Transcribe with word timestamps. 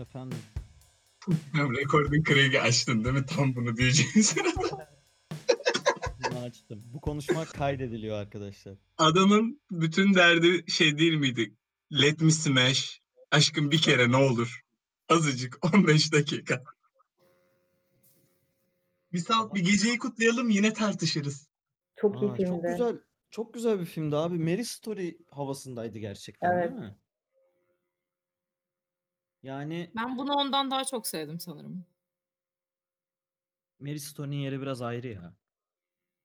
Efendim. 0.00 0.38
Hem 1.52 1.76
recording 1.76 2.28
Craig'i 2.28 2.60
açtın 2.60 3.04
değil 3.04 3.14
mi? 3.14 3.26
Tam 3.26 3.56
bunu 3.56 3.76
diyeceğim 3.76 4.22
sırada. 4.22 4.90
Bunu 6.30 6.38
açtım. 6.38 6.82
Bu 6.84 7.00
konuşma 7.00 7.44
kaydediliyor 7.44 8.16
arkadaşlar. 8.16 8.74
Adamın 8.98 9.60
bütün 9.70 10.14
derdi 10.14 10.70
şey 10.70 10.98
değil 10.98 11.14
miydi? 11.14 11.54
Let 11.92 12.20
me 12.20 12.30
smash. 12.30 13.00
Aşkım 13.30 13.70
bir 13.70 13.78
kere 13.82 14.10
ne 14.10 14.16
olur. 14.16 14.60
Azıcık 15.08 15.74
15 15.74 16.12
dakika. 16.12 16.64
Bir 19.12 19.18
sal 19.18 19.54
bir 19.54 19.60
geceyi 19.60 19.98
kutlayalım 19.98 20.50
yine 20.50 20.72
tartışırız. 20.72 21.48
Çok 21.96 22.22
iyi 22.22 22.30
Aa, 22.30 22.34
filmdi. 22.34 22.50
çok 22.62 22.62
güzel 22.72 22.98
çok 23.30 23.54
güzel 23.54 23.80
bir 23.80 23.86
filmdi 23.86 24.16
abi. 24.16 24.38
Mary 24.38 24.64
Story 24.64 25.18
havasındaydı 25.30 25.98
gerçekten 25.98 26.52
Evet. 26.52 26.70
değil 26.70 26.80
mi? 26.80 26.96
Yani 29.42 29.90
Ben 29.96 30.18
bunu 30.18 30.34
ondan 30.34 30.70
daha 30.70 30.84
çok 30.84 31.06
sevdim 31.06 31.40
sanırım. 31.40 31.86
Mary 33.80 33.98
Story'nin 33.98 34.36
yeri 34.36 34.60
biraz 34.60 34.82
ayrı 34.82 35.08
ya. 35.08 35.34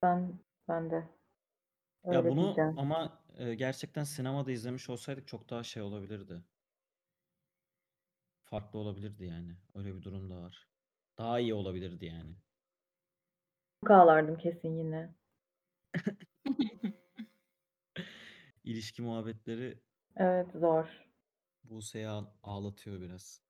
Ben, 0.01 0.39
ben 0.67 0.89
de. 0.91 0.95
Ya 0.95 2.19
Öyle 2.19 2.29
bunu 2.31 2.43
diyeceğim. 2.43 2.79
ama 2.79 3.23
e, 3.37 3.55
gerçekten 3.55 4.03
sinemada 4.03 4.51
izlemiş 4.51 4.89
olsaydık 4.89 5.27
çok 5.27 5.49
daha 5.49 5.63
şey 5.63 5.83
olabilirdi. 5.83 6.43
Farklı 8.43 8.79
olabilirdi 8.79 9.25
yani. 9.25 9.55
Öyle 9.75 9.95
bir 9.95 10.01
durum 10.01 10.29
da 10.29 10.41
var. 10.41 10.67
Daha 11.17 11.39
iyi 11.39 11.53
olabilirdi 11.53 12.05
yani. 12.05 12.35
Çok 13.83 13.91
ağlardım 13.91 14.37
kesin 14.37 14.77
yine. 14.77 15.15
İlişki 18.63 19.01
muhabbetleri 19.01 19.79
Evet 20.15 20.51
zor. 20.53 21.04
Buse'yi 21.69 22.07
ağ- 22.07 22.33
ağlatıyor 22.43 23.01
biraz. 23.01 23.41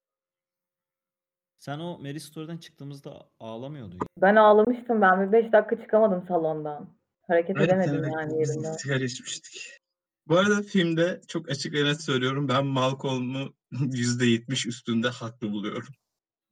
Sen 1.59 1.79
o 1.79 1.99
Mary 1.99 2.19
Story'den 2.19 2.57
çıktığımızda 2.57 3.29
ağlamıyordun. 3.39 3.99
Ben 4.17 4.35
ağlamıştım. 4.35 5.01
Ben 5.01 5.27
bir 5.27 5.31
5 5.31 5.51
dakika 5.51 5.81
çıkamadım 5.81 6.25
salondan. 6.27 6.89
Hareket 7.27 7.61
edemedim 7.61 7.95
Evet, 8.03 8.13
yani 8.13 8.39
biz 8.39 8.49
yerimden. 8.49 8.73
sigara 8.73 9.03
içmiştik. 9.03 9.79
Bu 10.27 10.37
arada 10.37 10.61
filmde 10.61 11.21
çok 11.27 11.49
açık 11.49 11.73
ve 11.73 11.85
net 11.85 12.01
söylüyorum. 12.01 12.47
Ben 12.47 12.65
Malcolm'u 12.65 13.53
%70 13.71 14.65
üstünde 14.65 15.07
haklı 15.07 15.51
buluyorum. 15.51 15.87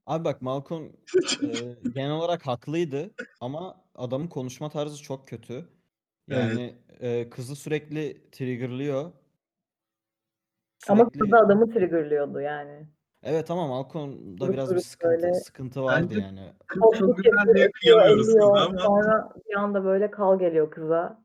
Abi 0.06 0.24
bak 0.24 0.42
Malcolm 0.42 0.86
e, 1.44 1.76
genel 1.94 2.12
olarak 2.12 2.48
haklıydı 2.48 3.12
ama 3.42 3.84
adamın 3.96 4.28
konuşma 4.28 4.70
tarzı 4.70 5.04
çok 5.04 5.28
kötü. 5.28 5.54
Evet. 5.54 5.70
Yani 6.30 6.76
e, 7.00 7.30
kızı 7.30 7.56
sürekli 7.56 8.30
triggerlıyor. 8.32 9.12
Ama 10.90 11.04
Sürekli 11.04 11.20
kız 11.20 11.32
da 11.32 11.38
adamı 11.40 11.74
triggerlıyordu 11.74 12.40
yani. 12.42 12.88
Evet 13.24 13.52
ama 13.52 13.68
Malcolm'da 13.68 14.38
Durup 14.42 14.54
biraz 14.54 14.76
bir 14.76 14.80
sıkıntı 14.80 15.10
böyle- 15.22 15.34
sıkıntı 15.34 15.84
vardı 15.84 16.08
Bence- 16.10 16.20
yani. 16.22 16.54
Çok 16.74 16.96
çok 16.98 17.18
güzel 17.18 17.56
diye 17.56 17.72
kıyamıyoruz 17.72 18.26
kıza 18.28 18.40
eliyor. 18.40 18.58
ama 18.58 18.78
Sonra 18.80 19.30
bir 19.50 19.56
anda 19.56 19.84
böyle 19.86 20.12
kal 20.12 20.40
geliyor 20.40 20.72
kıza. 20.72 21.24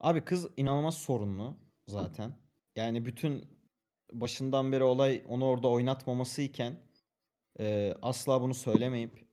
Abi 0.00 0.20
kız 0.24 0.48
inanılmaz 0.56 0.94
sorunlu 0.94 1.56
zaten. 1.86 2.32
Yani 2.76 3.04
bütün 3.04 3.44
başından 4.12 4.72
beri 4.72 4.82
olay 4.84 5.22
onu 5.28 5.44
orada 5.46 5.68
oynatmaması 5.68 6.42
iken 6.42 6.72
e, 7.60 7.94
asla 8.02 8.40
bunu 8.42 8.54
söylemeyip 8.54 9.26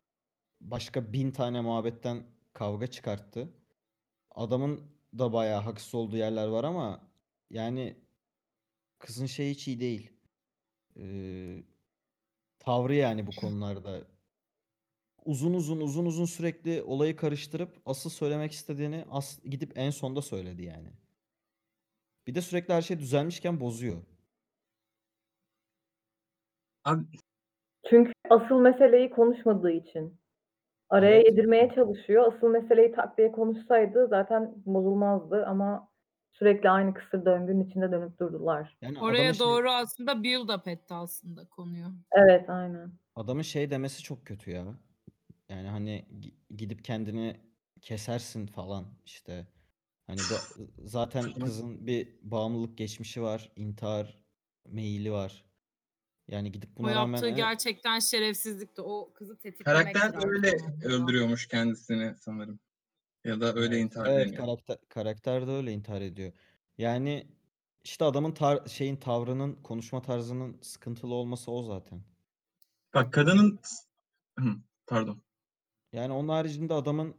başka 0.61 1.13
bin 1.13 1.31
tane 1.31 1.61
muhabbetten 1.61 2.23
kavga 2.53 2.87
çıkarttı. 2.87 3.49
Adamın 4.35 4.81
da 5.19 5.33
bayağı 5.33 5.61
haksız 5.61 5.95
olduğu 5.95 6.17
yerler 6.17 6.47
var 6.47 6.63
ama 6.63 7.01
yani 7.49 7.95
kızın 8.99 9.25
şeyi 9.25 9.51
hiç 9.51 9.67
iyi 9.67 9.79
değil. 9.79 10.11
Ee, 10.97 11.63
tavrı 12.59 12.95
yani 12.95 13.27
bu 13.27 13.31
konularda. 13.31 14.01
Uzun 15.25 15.53
uzun 15.53 15.81
uzun 15.81 16.05
uzun 16.05 16.25
sürekli 16.25 16.83
olayı 16.83 17.15
karıştırıp 17.15 17.81
asıl 17.85 18.09
söylemek 18.09 18.51
istediğini 18.51 19.05
as 19.11 19.39
gidip 19.43 19.71
en 19.77 19.89
sonda 19.89 20.21
söyledi 20.21 20.63
yani. 20.63 20.89
Bir 22.27 22.35
de 22.35 22.41
sürekli 22.41 22.73
her 22.73 22.81
şey 22.81 22.99
düzelmişken 22.99 23.59
bozuyor. 23.59 23.97
abi 26.85 27.05
Çünkü 27.89 28.13
asıl 28.29 28.61
meseleyi 28.61 29.09
konuşmadığı 29.09 29.71
için. 29.71 30.19
Araya 30.89 31.15
Evet. 31.15 31.25
yedirmeye 31.25 31.71
çalışıyor. 31.75 32.33
Asıl 32.33 32.47
meseleyi 32.47 32.91
tak 32.91 33.17
diye 33.17 33.31
konuşsaydı 33.31 34.07
zaten 34.07 34.53
bozulmazdı 34.65 35.45
ama 35.45 35.88
sürekli 36.39 36.69
aynı 36.69 36.93
kısır 36.93 37.25
döngünün 37.25 37.63
içinde 37.69 37.91
dönüp 37.91 38.19
durdular. 38.19 38.77
Yani 38.81 38.99
Oraya 38.99 39.21
adamın 39.21 39.31
şey- 39.33 39.39
doğru 39.47 39.71
aslında 39.71 40.23
build 40.23 40.49
up 40.49 40.67
etti 40.67 40.93
aslında 40.93 41.45
konuyu. 41.45 41.87
Evet 42.11 42.49
aynen. 42.49 42.91
adamın 43.15 43.41
şey 43.41 43.69
demesi 43.69 44.03
çok 44.03 44.25
kötü 44.25 44.51
ya. 44.51 44.65
Yani 45.49 45.67
hani 45.67 46.05
gi- 46.19 46.55
gidip 46.57 46.83
kendini 46.83 47.37
kesersin 47.81 48.45
falan 48.47 48.85
işte. 49.05 49.47
Hani 50.07 50.17
bu- 50.19 50.63
zaten 50.87 51.31
kızın 51.33 51.87
bir 51.87 52.19
bağımlılık 52.21 52.77
geçmişi 52.77 53.21
var, 53.21 53.51
intihar 53.55 54.23
meyili 54.65 55.11
var. 55.11 55.45
Yani 56.27 56.51
gidip 56.51 56.69
O 56.79 56.83
buna 56.83 56.95
rağmen 56.95 57.11
yaptığı 57.11 57.27
evet, 57.27 57.37
gerçekten 57.37 57.99
şerefsizlikti. 57.99 58.81
O 58.81 59.13
kızı 59.13 59.37
tetiklemek 59.37 59.81
karakter 59.95 60.13
lazım 60.13 60.29
öyle 60.29 60.51
öldürüyormuş 60.83 61.47
kendisini 61.47 62.15
sanırım. 62.17 62.59
Ya 63.23 63.41
da 63.41 63.53
öyle 63.55 63.77
Evet, 63.77 63.83
intihar 63.85 64.07
evet 64.07 64.35
karakter 64.35 64.77
karakter 64.89 65.47
de 65.47 65.51
öyle 65.51 65.71
intihar 65.73 66.01
ediyor. 66.01 66.33
Yani 66.77 67.27
işte 67.83 68.05
adamın 68.05 68.31
tar- 68.31 68.69
şeyin 68.69 68.95
tavrının, 68.95 69.53
konuşma 69.63 70.01
tarzının 70.01 70.59
sıkıntılı 70.61 71.13
olması 71.13 71.51
o 71.51 71.63
zaten. 71.63 72.03
Bak 72.93 73.13
kadının 73.13 73.59
Hı, 74.39 74.55
pardon. 74.87 75.21
Yani 75.93 76.13
onun 76.13 76.27
haricinde 76.29 76.73
adamın 76.73 77.15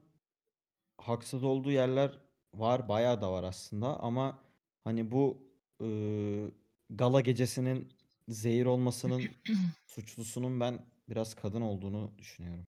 haksız 0.98 1.44
olduğu 1.44 1.70
yerler 1.72 2.18
var, 2.54 2.88
bayağı 2.88 3.20
da 3.20 3.32
var 3.32 3.44
aslında 3.44 4.00
ama 4.00 4.38
hani 4.84 5.10
bu 5.12 5.42
ıı, 5.82 6.50
gala 6.90 7.20
gecesinin 7.20 7.92
zehir 8.28 8.66
olmasının 8.66 9.22
suçlusunun 9.86 10.60
ben 10.60 10.86
biraz 11.08 11.34
kadın 11.34 11.60
olduğunu 11.60 12.18
düşünüyorum. 12.18 12.66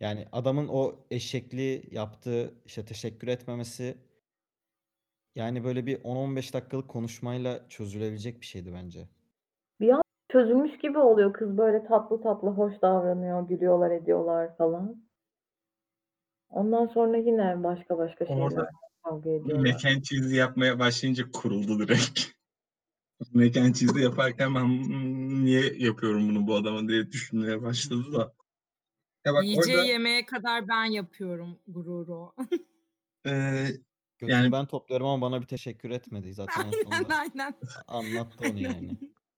Yani 0.00 0.26
adamın 0.32 0.68
o 0.68 0.94
eşekliği 1.10 1.82
yaptığı, 1.90 2.54
işte 2.64 2.84
teşekkür 2.84 3.28
etmemesi 3.28 3.96
yani 5.34 5.64
böyle 5.64 5.86
bir 5.86 6.00
10-15 6.04 6.54
dakikalık 6.54 6.88
konuşmayla 6.88 7.68
çözülebilecek 7.68 8.40
bir 8.40 8.46
şeydi 8.46 8.72
bence. 8.74 9.08
Bir 9.80 9.88
an 9.88 10.02
çözülmüş 10.32 10.78
gibi 10.78 10.98
oluyor. 10.98 11.32
Kız 11.32 11.58
böyle 11.58 11.84
tatlı 11.84 12.22
tatlı 12.22 12.48
hoş 12.48 12.82
davranıyor. 12.82 13.48
Gülüyorlar 13.48 13.90
ediyorlar 13.90 14.56
falan. 14.56 15.06
Ondan 16.50 16.86
sonra 16.86 17.16
yine 17.16 17.64
başka 17.64 17.98
başka 17.98 18.24
Orada 18.24 18.48
şeyler 18.54 18.68
kavga 19.04 19.30
ediyorlar. 19.30 19.72
Mac 19.72 19.88
and 19.88 20.02
cheese 20.02 20.36
yapmaya 20.36 20.78
başlayınca 20.78 21.30
kuruldu 21.32 21.78
direkt. 21.78 22.20
Mac 23.32 23.60
and 23.60 23.74
cheese 23.74 24.00
yaparken 24.00 24.54
ben 24.54 24.64
"Hmm, 24.64 25.44
niye 25.44 25.74
yapıyorum 25.78 26.28
bunu 26.28 26.46
bu 26.46 26.54
adama 26.54 26.88
diye 26.88 27.12
düşünmeye 27.12 27.62
başladı 27.62 28.12
da. 28.12 28.32
Ya 29.26 29.34
bak 29.34 29.44
Yiyeceği 29.44 29.76
orada 29.76 29.86
yemeğe 29.88 30.26
kadar 30.26 30.68
ben 30.68 30.84
yapıyorum 30.84 31.58
gururu. 31.66 32.34
e, 33.26 33.66
Götünü 34.18 34.30
Yani- 34.36 34.52
ben 34.52 34.66
topluyorum 34.66 35.06
ama 35.06 35.26
bana 35.30 35.40
bir 35.42 35.46
teşekkür 35.46 35.90
etmedi. 35.90 36.34
Zaten 36.34 36.62
en 36.62 36.72
aynen 36.72 36.82
sonunda 36.82 37.16
aynen. 37.16 37.54
anlattı 37.88 38.48
onu 38.50 38.60
yani. 38.60 38.90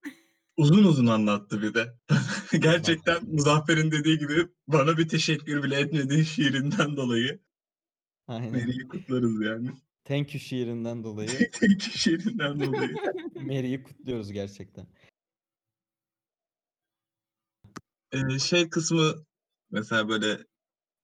uzun 0.56 0.84
uzun 0.84 1.06
anlattı 1.06 1.62
bir 1.62 1.75
de. 1.75 1.94
Gerçekten 2.59 3.25
Muzaffer'in 3.25 3.91
dediği 3.91 4.19
gibi 4.19 4.49
bana 4.66 4.97
bir 4.99 5.09
teşekkür 5.09 5.62
bile 5.62 5.81
etmediği 5.81 6.25
şiirinden 6.25 6.97
dolayı 6.97 7.41
Aynen. 8.26 8.50
Mary'i 8.53 8.88
kutlarız 8.88 9.43
yani. 9.43 9.70
Thank 10.05 10.35
you 10.35 10.40
şiirinden 10.40 11.05
dolayı 11.05 11.29
Tek 11.52 11.82
şiirinden 11.82 12.61
dolayı. 12.61 12.96
Mary'i 13.35 13.82
kutluyoruz 13.82 14.32
gerçekten. 14.32 14.87
Ee, 18.12 18.38
şey 18.38 18.70
kısmı 18.70 19.27
mesela 19.70 20.09
böyle 20.09 20.47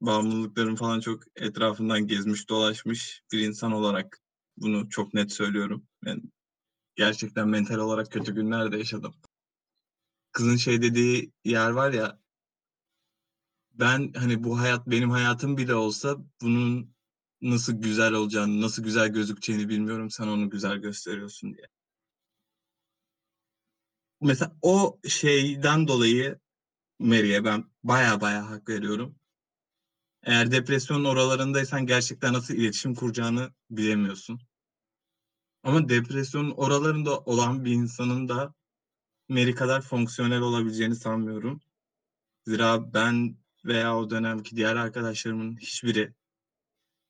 bağımlılıkların 0.01 0.75
falan 0.77 1.01
çok 1.01 1.23
etrafından 1.37 2.07
gezmiş 2.07 2.49
dolaşmış 2.49 3.23
bir 3.33 3.41
insan 3.41 3.73
olarak 3.73 4.21
bunu 4.57 4.89
çok 4.91 5.15
net 5.15 5.33
söylüyorum. 5.33 5.87
Ben 6.05 6.23
gerçekten 6.97 7.49
mental 7.49 7.79
olarak 7.79 8.13
kötü 8.13 8.35
günler 8.35 8.73
de 8.73 8.79
yaşadım. 8.79 9.15
Kızın 10.33 10.57
şey 10.57 10.83
dediği 10.83 11.33
yer 11.45 11.71
var 11.71 11.93
ya 11.93 12.19
ben 13.73 14.13
hani 14.13 14.45
bu 14.45 14.59
hayat 14.61 14.87
benim 14.87 15.11
hayatım 15.11 15.57
bile 15.57 15.75
olsa 15.75 16.17
bunun 16.43 16.95
nasıl 17.43 17.73
güzel 17.73 18.13
olacağını, 18.13 18.61
nasıl 18.61 18.83
güzel 18.83 19.09
gözükeceğini 19.09 19.69
bilmiyorum. 19.69 20.11
Sen 20.11 20.27
onu 20.27 20.51
güzel 20.51 20.77
gösteriyorsun 20.79 21.55
diye. 21.55 21.67
Mesela 24.21 24.57
o 24.63 24.99
şeyden 25.09 25.89
dolayı 25.89 26.39
Mary'e 27.05 27.45
ben 27.45 27.65
baya 27.83 28.21
baya 28.21 28.51
hak 28.51 28.69
veriyorum. 28.69 29.17
Eğer 30.23 30.51
depresyonun 30.51 31.05
oralarındaysan 31.05 31.87
gerçekten 31.87 32.33
nasıl 32.33 32.55
iletişim 32.55 32.95
kuracağını 32.95 33.53
bilemiyorsun. 33.71 34.41
Ama 35.63 35.89
depresyonun 35.89 36.51
oralarında 36.51 37.19
olan 37.19 37.65
bir 37.65 37.73
insanın 37.73 38.29
da 38.29 38.55
Mary 39.29 39.55
kadar 39.55 39.83
fonksiyonel 39.83 40.41
olabileceğini 40.41 40.95
sanmıyorum. 40.95 41.61
Zira 42.47 42.95
ben 42.95 43.37
veya 43.65 43.97
o 43.97 44.11
dönemki 44.11 44.57
diğer 44.57 44.77
arkadaşlarımın 44.77 45.57
hiçbiri 45.57 46.15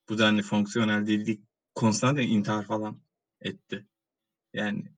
bu 0.09 0.17
denli 0.17 0.41
fonksiyonel 0.41 1.07
değildi. 1.07 1.41
Konstantin 1.75 2.21
intihar 2.21 2.65
falan 2.65 3.01
etti. 3.41 3.87
Yani 4.53 4.91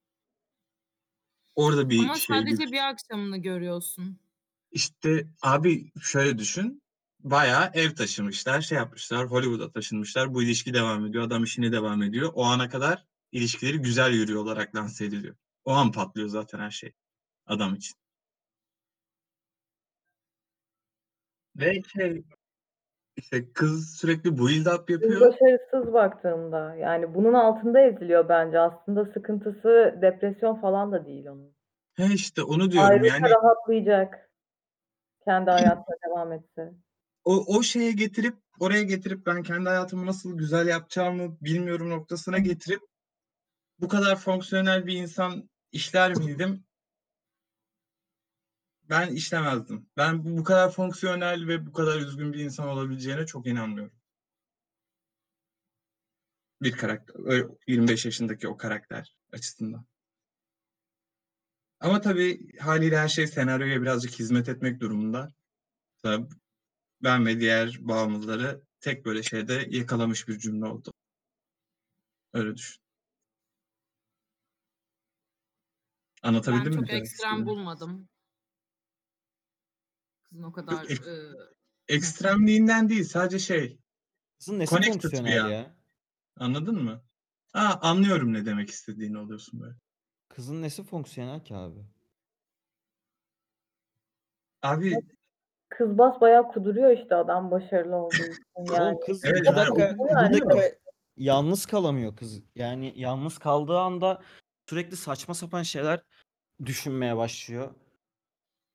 orada 1.55 1.89
bir 1.89 2.00
Ama 2.00 2.15
şey 2.15 2.38
sadece 2.38 2.71
bir 2.71 2.89
akşamını 2.89 3.38
görüyorsun. 3.38 4.26
İşte 4.71 5.27
abi 5.41 5.91
şöyle 6.01 6.37
düşün. 6.37 6.81
Bayağı 7.19 7.71
ev 7.73 7.95
taşımışlar, 7.95 8.61
şey 8.61 8.77
yapmışlar, 8.77 9.25
Hollywood'a 9.25 9.71
taşınmışlar. 9.71 10.33
Bu 10.33 10.43
ilişki 10.43 10.73
devam 10.73 11.05
ediyor, 11.05 11.23
adam 11.23 11.43
işine 11.43 11.71
devam 11.71 12.03
ediyor. 12.03 12.31
O 12.35 12.43
ana 12.43 12.69
kadar 12.69 13.05
ilişkileri 13.31 13.77
güzel 13.77 14.13
yürüyor 14.13 14.41
olarak 14.41 14.75
lanse 14.75 15.05
ediliyor. 15.05 15.35
O 15.65 15.71
an 15.71 15.91
patlıyor 15.91 16.27
zaten 16.27 16.59
her 16.59 16.71
şey 16.71 16.93
adam 17.45 17.75
için. 17.75 17.95
Ve 21.55 21.81
şey, 21.83 22.23
işte 23.15 23.53
kız 23.53 23.95
sürekli 23.95 24.37
build 24.37 24.65
up 24.65 24.87
Kız 24.87 25.01
yapıyor. 25.01 25.21
başarısız 25.21 25.93
baktığımda. 25.93 26.75
Yani 26.75 27.15
bunun 27.15 27.33
altında 27.33 27.79
eziliyor 27.79 28.29
bence. 28.29 28.59
Aslında 28.59 29.05
sıkıntısı 29.05 29.99
depresyon 30.01 30.61
falan 30.61 30.91
da 30.91 31.05
değil 31.05 31.25
onun. 31.25 31.57
He 31.93 32.13
işte 32.13 32.43
onu 32.43 32.71
diyorum 32.71 32.89
Ayrılsa 32.89 33.15
yani 33.15 33.29
rahatlayacak. 33.29 34.26
Kendi 35.27 35.51
hayatına 35.51 35.95
devam 36.06 36.33
etse. 36.33 36.74
o, 37.25 37.57
o 37.57 37.63
şeye 37.63 37.91
getirip 37.91 38.35
oraya 38.59 38.83
getirip 38.83 39.25
ben 39.25 39.44
kendi 39.44 39.69
hayatımı 39.69 40.06
nasıl 40.06 40.38
güzel 40.38 40.68
yapacağımı 40.68 41.38
bilmiyorum 41.41 41.89
noktasına 41.89 42.38
getirip 42.38 42.81
bu 43.79 43.88
kadar 43.88 44.15
fonksiyonel 44.15 44.85
bir 44.85 44.94
insan 44.94 45.50
işler 45.71 46.18
miydim? 46.18 46.63
Ben 48.89 49.07
işlemezdim. 49.07 49.89
Ben 49.97 50.38
bu 50.38 50.44
kadar 50.44 50.71
fonksiyonel 50.71 51.47
ve 51.47 51.65
bu 51.65 51.74
kadar 51.74 52.00
üzgün 52.00 52.33
bir 52.33 52.39
insan 52.39 52.68
olabileceğine 52.68 53.25
çok 53.25 53.47
inanmıyorum. 53.47 53.94
Bir 56.62 56.71
karakter, 56.71 57.15
öyle 57.25 57.47
25 57.68 58.06
yaşındaki 58.06 58.47
o 58.47 58.57
karakter 58.57 59.15
açısından. 59.31 59.85
Ama 61.79 62.01
tabii 62.01 62.57
haliyle 62.57 62.97
her 62.97 63.07
şey 63.07 63.27
senaryoya 63.27 63.81
birazcık 63.81 64.12
hizmet 64.19 64.50
etmek 64.50 64.79
durumunda. 64.79 65.33
Tabii 66.03 66.27
ben 67.03 67.25
ve 67.25 67.39
diğer 67.39 67.77
bağımlıları 67.79 68.62
tek 68.79 69.06
böyle 69.06 69.24
şeyde 69.24 69.68
yakalamış 69.69 70.27
bir 70.27 70.39
cümle 70.39 70.65
oldu. 70.65 70.94
Öyle 72.33 72.56
düşün. 72.56 72.81
Ben 76.24 76.29
Anlatabildim 76.29 76.71
mi 76.71 76.75
çok 76.75 76.88
demek 76.88 77.01
ekstrem 77.01 77.45
bulmadım. 77.45 78.09
Kızın 80.24 80.44
o 80.44 80.51
kadar 80.51 80.83
ek- 80.83 81.09
e, 81.09 81.95
Ekstremliğinden 81.95 82.89
değil 82.89 83.03
sadece 83.03 83.39
şey 83.39 83.79
Kızın 84.39 84.59
nesi 84.59 84.75
fonksiyonel 84.75 85.35
ya. 85.35 85.47
ya? 85.47 85.75
anladın 86.35 86.83
mı? 86.83 87.03
Ha 87.53 87.79
anlıyorum 87.81 88.33
ne 88.33 88.45
demek 88.45 88.69
istediğini 88.69 89.18
oluyorsun 89.18 89.59
böyle. 89.59 89.75
Kızın 90.38 90.62
nesi 90.62 90.84
fonksiyonel 90.84 91.39
ki 91.44 91.56
abi? 91.56 91.80
Abi 94.62 95.00
Kız 95.69 95.98
bas 95.98 96.22
bayağı 96.22 96.48
kuduruyor 96.48 96.92
işte 96.98 97.16
adam 97.16 97.51
başarılı 97.51 97.95
olduğu 97.95 98.12
için. 98.16 98.74
Yani 98.74 98.95
Oğlum 98.95 99.06
kız 99.06 99.25
Evet, 99.25 99.38
iki 99.39 99.48
yani 99.48 99.56
dakika, 99.57 99.95
o- 100.00 100.06
bir 100.06 100.10
yani. 100.10 100.34
dakika 100.34 100.62
yalnız 101.18 101.66
kalamıyor 101.66 102.16
kız. 102.16 102.42
Yani 102.56 102.94
yalnız 102.95 103.38
kaldığı 103.38 103.80
anda 103.80 104.22
sürekli 104.69 104.98
saçma 104.98 105.34
sapan 105.34 105.63
şeyler 105.63 106.04
düşünmeye 106.66 107.18
başlıyor. 107.18 107.74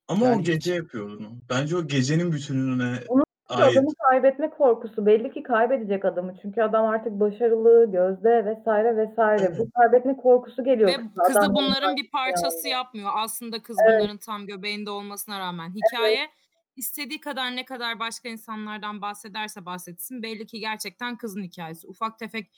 ama 0.08 0.26
Yani 0.26 0.36
o 0.36 0.38
hiç- 0.40 0.46
gece 0.46 0.74
yapıyor 0.74 1.10
onu. 1.10 1.32
Bence 1.50 1.76
o 1.76 1.86
gecenin 1.86 2.32
bütünlüğüne 2.32 3.00
Onu 3.08 3.21
ait. 3.56 3.72
adamı 3.72 3.88
kaybetme 4.10 4.50
korkusu. 4.50 5.06
Belli 5.06 5.32
ki 5.32 5.42
kaybedecek 5.42 6.04
adamı. 6.04 6.34
Çünkü 6.42 6.62
adam 6.62 6.86
artık 6.86 7.20
başarılı, 7.20 7.92
gözde 7.92 8.44
vesaire 8.44 8.96
vesaire. 8.96 9.58
Bu 9.58 9.70
kaybetme 9.70 10.16
korkusu 10.16 10.64
geliyor. 10.64 10.88
ve 10.88 10.96
kıza. 10.96 11.22
kızı 11.22 11.40
Adam 11.40 11.54
bunların 11.54 11.96
bir 11.96 12.10
parçası 12.10 12.68
yapmıyor. 12.68 13.10
Aslında 13.14 13.62
kız 13.62 13.76
bunların 13.86 14.18
tam 14.18 14.46
göbeğinde 14.46 14.90
olmasına 14.90 15.38
rağmen. 15.38 15.70
Hikaye 15.74 16.28
istediği 16.76 17.20
kadar 17.20 17.56
ne 17.56 17.64
kadar 17.64 17.98
başka 17.98 18.28
insanlardan 18.28 19.02
bahsederse 19.02 19.66
bahsetsin 19.66 20.22
belli 20.22 20.46
ki 20.46 20.60
gerçekten 20.60 21.16
kızın 21.16 21.42
hikayesi. 21.42 21.88
Ufak 21.88 22.18
tefek 22.18 22.50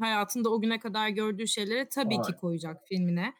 hayatında 0.00 0.50
o 0.50 0.60
güne 0.60 0.78
kadar 0.78 1.08
gördüğü 1.08 1.48
şeyleri 1.48 1.88
tabii 1.88 2.22
ki 2.22 2.36
koyacak 2.36 2.88
filmine. 2.88 3.34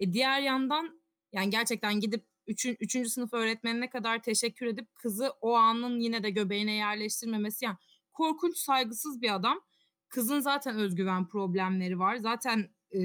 E 0.00 0.12
diğer 0.12 0.40
yandan 0.40 1.02
yani 1.32 1.50
gerçekten 1.50 2.00
gidip 2.00 2.31
üçün, 2.52 2.76
üçüncü 2.80 3.10
sınıf 3.10 3.34
öğretmenine 3.34 3.90
kadar 3.90 4.22
teşekkür 4.22 4.66
edip 4.66 4.94
kızı 4.94 5.30
o 5.40 5.54
anın 5.54 6.00
yine 6.00 6.22
de 6.22 6.30
göbeğine 6.30 6.74
yerleştirmemesi 6.74 7.64
yani 7.64 7.76
korkunç 8.12 8.56
saygısız 8.56 9.22
bir 9.22 9.34
adam. 9.34 9.60
Kızın 10.08 10.40
zaten 10.40 10.78
özgüven 10.78 11.28
problemleri 11.28 11.98
var. 11.98 12.16
Zaten 12.16 12.70
e, 12.94 13.00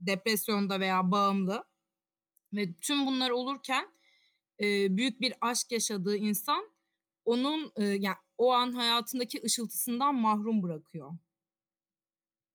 depresyonda 0.00 0.80
veya 0.80 1.10
bağımlı 1.10 1.64
ve 2.52 2.74
tüm 2.80 3.06
bunlar 3.06 3.30
olurken 3.30 3.88
e, 4.60 4.96
büyük 4.96 5.20
bir 5.20 5.34
aşk 5.40 5.72
yaşadığı 5.72 6.16
insan 6.16 6.70
onun 7.24 7.72
e, 7.76 7.84
yani 7.84 8.16
o 8.38 8.52
an 8.52 8.72
hayatındaki 8.72 9.42
ışıltısından 9.44 10.14
mahrum 10.14 10.62
bırakıyor. 10.62 11.12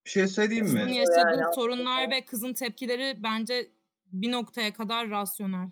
Bir 0.05 0.09
şey 0.09 0.27
söyleyeyim 0.27 0.65
Kızın 0.65 0.85
mi? 0.85 0.95
yaşadığı 0.95 1.39
Yani 1.39 1.55
sorunlar 1.55 2.11
ve 2.11 2.25
kızın 2.25 2.53
tepkileri 2.53 3.23
bence 3.23 3.71
bir 4.11 4.31
noktaya 4.31 4.73
kadar 4.73 5.09
rasyonel. 5.09 5.71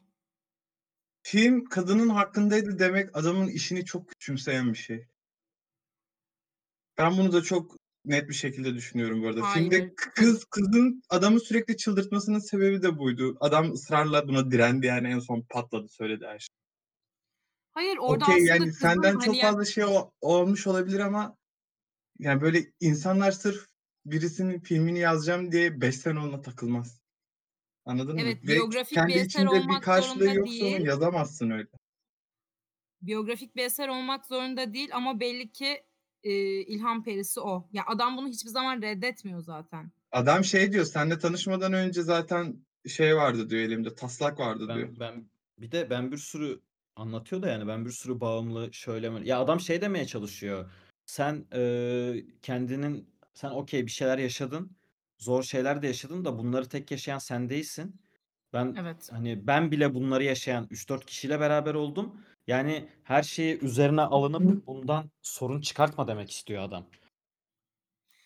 Film 1.23 1.65
kadının 1.65 2.09
hakkındaydı 2.09 2.79
demek 2.79 3.17
adamın 3.17 3.47
işini 3.47 3.85
çok 3.85 4.07
küçümseyen 4.09 4.73
bir 4.73 4.77
şey. 4.77 5.07
Ben 6.97 7.17
bunu 7.17 7.31
da 7.33 7.41
çok 7.43 7.75
net 8.05 8.29
bir 8.29 8.33
şekilde 8.33 8.73
düşünüyorum 8.75 9.23
bu 9.23 9.27
arada. 9.27 9.45
Filmde 9.53 9.77
Hayır. 9.79 9.95
k- 9.95 10.11
kız 10.11 10.45
kızın 10.45 11.03
adamı 11.09 11.39
sürekli 11.39 11.77
çıldırtmasının 11.77 12.39
sebebi 12.39 12.81
de 12.81 12.97
buydu. 12.97 13.37
Adam 13.39 13.71
ısrarla 13.71 14.27
buna 14.27 14.51
direndi 14.51 14.85
yani 14.85 15.07
en 15.07 15.19
son 15.19 15.41
patladı 15.49 15.87
söyledi 15.89 16.25
her 16.27 16.39
şey. 16.39 16.55
Hayır 17.71 17.97
orada 17.97 18.25
Okey 18.25 18.35
aslında 18.35 18.49
yani 18.49 18.65
kızın 18.65 18.79
senden 18.79 19.13
hani 19.13 19.25
çok 19.25 19.35
ya- 19.35 19.41
fazla 19.41 19.65
şey 19.65 19.83
o- 19.85 20.11
olmuş 20.21 20.67
olabilir 20.67 20.99
ama 20.99 21.37
yani 22.19 22.41
böyle 22.41 22.65
insanlar 22.79 23.31
sırf 23.31 23.67
birisinin 24.05 24.59
filmini 24.59 24.99
yazacağım 24.99 25.51
diye 25.51 25.81
5 25.81 25.95
sene 25.97 26.19
ona 26.19 26.41
takılmaz. 26.41 27.01
Anladın 27.89 28.17
Evet, 28.17 28.43
mı? 28.43 28.49
Ve 28.49 28.53
biyografik 28.53 28.93
kendi 28.95 29.13
bir 29.13 29.15
eser 29.15 29.25
içinde 29.25 29.55
bir 29.55 29.59
olmak 29.59 29.83
karşılığı 29.83 30.13
zorunda 30.23 30.33
yoksa 30.33 30.65
onu 30.65 30.71
değil. 30.71 30.85
yazamazsın 30.85 31.49
öyle. 31.49 31.67
biyografik 33.01 33.55
bir 33.55 33.63
eser 33.63 33.87
olmak 33.87 34.25
zorunda 34.25 34.73
değil 34.73 34.89
ama 34.93 35.19
belli 35.19 35.51
ki 35.51 35.83
e, 36.23 36.31
ilham 36.61 37.03
perisi 37.03 37.39
o. 37.39 37.69
Ya 37.73 37.83
adam 37.87 38.17
bunu 38.17 38.27
hiçbir 38.27 38.49
zaman 38.49 38.81
reddetmiyor 38.81 39.41
zaten. 39.41 39.91
Adam 40.11 40.43
şey 40.43 40.73
diyor, 40.73 40.85
seninle 40.85 41.19
tanışmadan 41.19 41.73
önce 41.73 42.01
zaten 42.01 42.65
şey 42.87 43.15
vardı 43.15 43.49
diyor 43.49 43.61
elimde, 43.61 43.95
taslak 43.95 44.39
vardı 44.39 44.67
diyor. 44.75 44.89
Ben, 44.89 44.99
ben 44.99 45.29
bir 45.57 45.71
de 45.71 45.89
ben 45.89 46.11
bir 46.11 46.17
sürü 46.17 46.61
anlatıyor 46.95 47.41
da 47.41 47.47
yani 47.47 47.67
ben 47.67 47.85
bir 47.85 47.91
sürü 47.91 48.19
bağımlı 48.19 48.73
şöyle? 48.73 49.11
Ya 49.23 49.39
adam 49.39 49.59
şey 49.59 49.81
demeye 49.81 50.05
çalışıyor. 50.05 50.71
Sen 51.05 51.45
eee, 51.53 52.25
kendinin 52.41 53.09
sen 53.33 53.49
okey 53.49 53.85
bir 53.85 53.91
şeyler 53.91 54.17
yaşadın. 54.17 54.78
Zor 55.19 55.43
şeyler 55.43 55.81
de 55.81 55.87
yaşadın 55.87 56.25
da 56.25 56.37
bunları 56.37 56.69
tek 56.69 56.91
yaşayan 56.91 57.17
sen 57.17 57.49
değilsin. 57.49 58.01
Ben 58.53 58.75
Evet. 58.79 59.09
hani 59.11 59.47
ben 59.47 59.71
bile 59.71 59.93
bunları 59.93 60.23
yaşayan 60.23 60.67
3-4 60.71 61.05
kişiyle 61.05 61.39
beraber 61.39 61.73
oldum. 61.73 62.21
Yani 62.47 62.89
her 63.03 63.23
şeyi 63.23 63.59
üzerine 63.59 64.01
alınıp 64.01 64.67
bundan 64.67 65.11
sorun 65.21 65.61
çıkartma 65.61 66.07
demek 66.07 66.31
istiyor 66.31 66.63
adam. 66.63 66.85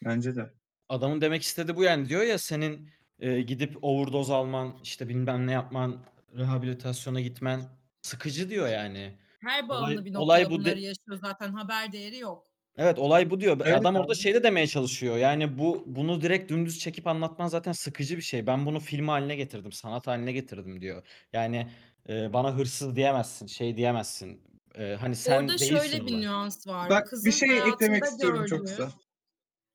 Bence 0.05 0.35
de. 0.35 0.53
Adamın 0.89 1.21
demek 1.21 1.41
istediği 1.43 1.75
bu 1.75 1.83
yani 1.83 2.09
diyor 2.09 2.23
ya 2.23 2.37
senin 2.37 2.89
e, 3.19 3.41
gidip 3.41 3.77
overdose 3.83 4.33
alman 4.33 4.79
işte 4.83 5.09
bilmem 5.09 5.47
ne 5.47 5.51
yapman 5.51 5.97
rehabilitasyona 6.37 7.21
gitmen 7.21 7.61
sıkıcı 8.01 8.49
diyor 8.49 8.67
yani. 8.67 9.17
Her 9.39 9.69
bağımlı 9.69 9.85
Olay- 9.85 10.05
bir 10.05 10.13
noktada 10.13 10.19
olay 10.23 10.45
bu 10.45 10.49
de- 10.49 10.55
bunları 10.59 10.79
yaşıyor 10.79 11.17
zaten 11.21 11.53
haber 11.53 11.91
değeri 11.91 12.17
yok. 12.17 12.47
Evet 12.77 12.99
olay 12.99 13.29
bu 13.29 13.41
diyor. 13.41 13.57
Evet 13.65 13.77
Adam 13.77 13.95
orada 13.95 14.15
şey 14.15 14.33
de 14.33 14.43
demeye 14.43 14.67
çalışıyor. 14.67 15.17
Yani 15.17 15.57
bu 15.57 15.83
bunu 15.85 16.21
direkt 16.21 16.51
dümdüz 16.51 16.79
çekip 16.79 17.07
anlatman 17.07 17.47
zaten 17.47 17.71
sıkıcı 17.71 18.17
bir 18.17 18.21
şey. 18.21 18.47
Ben 18.47 18.65
bunu 18.65 18.79
film 18.79 19.07
haline 19.07 19.35
getirdim, 19.35 19.71
sanat 19.71 20.07
haline 20.07 20.31
getirdim 20.31 20.81
diyor. 20.81 21.03
Yani 21.33 21.67
e, 22.09 22.33
bana 22.33 22.55
hırsız 22.57 22.95
diyemezsin, 22.95 23.47
şey 23.47 23.77
diyemezsin. 23.77 24.41
E, 24.75 24.95
hani 24.99 25.15
sen 25.15 25.41
Orada 25.41 25.47
değilsin 25.47 25.77
şöyle 25.77 26.05
bir 26.05 26.11
olay. 26.11 26.21
nüans 26.21 26.67
var. 26.67 26.89
Bak 26.89 27.07
Kızın 27.07 27.25
bir 27.25 27.31
şey 27.31 27.49
eklemek 27.57 27.81
hayatında 27.81 28.05
istiyorum 28.07 28.45
çok 28.45 28.59
gördüğü- 28.59 28.69
kısa. 28.69 28.91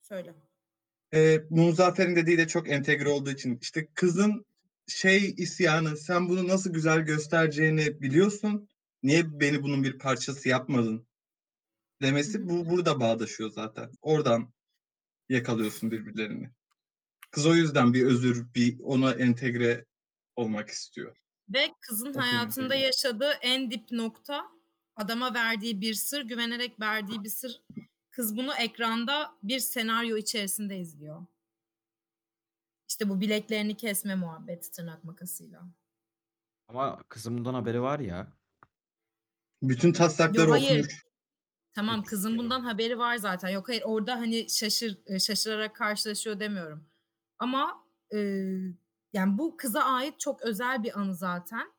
Söyle. 0.03 0.35
Ee, 1.15 1.39
Muzaffer'in 1.51 2.17
dediği 2.17 2.39
de 2.39 2.49
çok 2.49 2.71
entegre 2.71 3.09
olduğu 3.09 3.31
için 3.31 3.59
işte 3.63 3.89
kızın 3.95 4.47
şey 4.87 5.35
isyanı 5.37 5.97
sen 5.97 6.29
bunu 6.29 6.49
nasıl 6.49 6.73
güzel 6.73 7.01
göstereceğini 7.01 8.01
biliyorsun. 8.03 8.69
Niye 9.03 9.41
beni 9.41 9.63
bunun 9.63 9.85
bir 9.85 9.99
parçası 9.99 10.49
yapmadın 10.49 11.08
demesi 12.03 12.49
bu 12.49 12.71
burada 12.71 13.01
bağdaşıyor 13.01 13.51
zaten. 13.51 13.91
Oradan 14.03 14.53
yakalıyorsun 15.29 15.91
birbirlerini. 15.91 16.51
Kız 17.31 17.47
o 17.47 17.55
yüzden 17.55 17.95
bir 17.95 18.07
özür, 18.07 18.55
bir 18.55 18.81
ona 18.81 19.13
entegre 19.13 19.85
olmak 20.37 20.69
istiyor. 20.69 21.17
Ve 21.49 21.71
kızın 21.81 22.15
O 22.15 22.21
hayatında 22.21 22.75
filmi. 22.75 22.85
yaşadığı 22.85 23.31
en 23.43 23.71
dip 23.71 23.91
nokta 23.93 24.45
adama 24.97 25.35
verdiği 25.35 25.81
bir 25.81 25.95
sır, 25.95 26.23
güvenerek 26.23 26.81
verdiği 26.81 27.25
bir 27.25 27.29
sır. 27.29 27.63
Kız 28.11 28.37
bunu 28.37 28.55
ekranda 28.55 29.35
bir 29.43 29.59
senaryo 29.59 30.17
içerisinde 30.17 30.79
izliyor. 30.79 31.27
İşte 32.89 33.09
bu 33.09 33.21
bileklerini 33.21 33.77
kesme 33.77 34.15
muhabbeti 34.15 34.71
tırnak 34.71 35.05
makasıyla. 35.05 35.63
Ama 36.69 37.03
kızın 37.09 37.39
bundan 37.39 37.55
haberi 37.55 37.83
var 37.83 37.99
ya. 38.01 38.33
Bütün 39.63 39.93
taslakları 39.93 40.47
Yo, 40.49 40.53
hayır. 40.53 40.71
okumuş. 40.71 41.05
Tamam 41.79 42.03
kızın 42.03 42.39
bundan 42.39 42.61
haberi 42.61 42.99
var 42.99 43.17
zaten. 43.17 43.49
Yok 43.49 43.69
hayır 43.69 43.83
orada 43.85 44.15
hani 44.15 44.51
şaşır 44.51 44.99
e, 45.07 45.19
şaşırarak 45.19 45.77
karşılaşıyor 45.77 46.41
demiyorum. 46.41 46.87
Ama 47.39 47.85
e, 48.15 48.19
yani 49.13 49.39
bu 49.39 49.57
kıza 49.57 49.81
ait 49.83 50.21
çok 50.21 50.43
özel 50.43 50.83
bir 50.83 50.99
anı 51.01 51.15
zaten. 51.15 51.73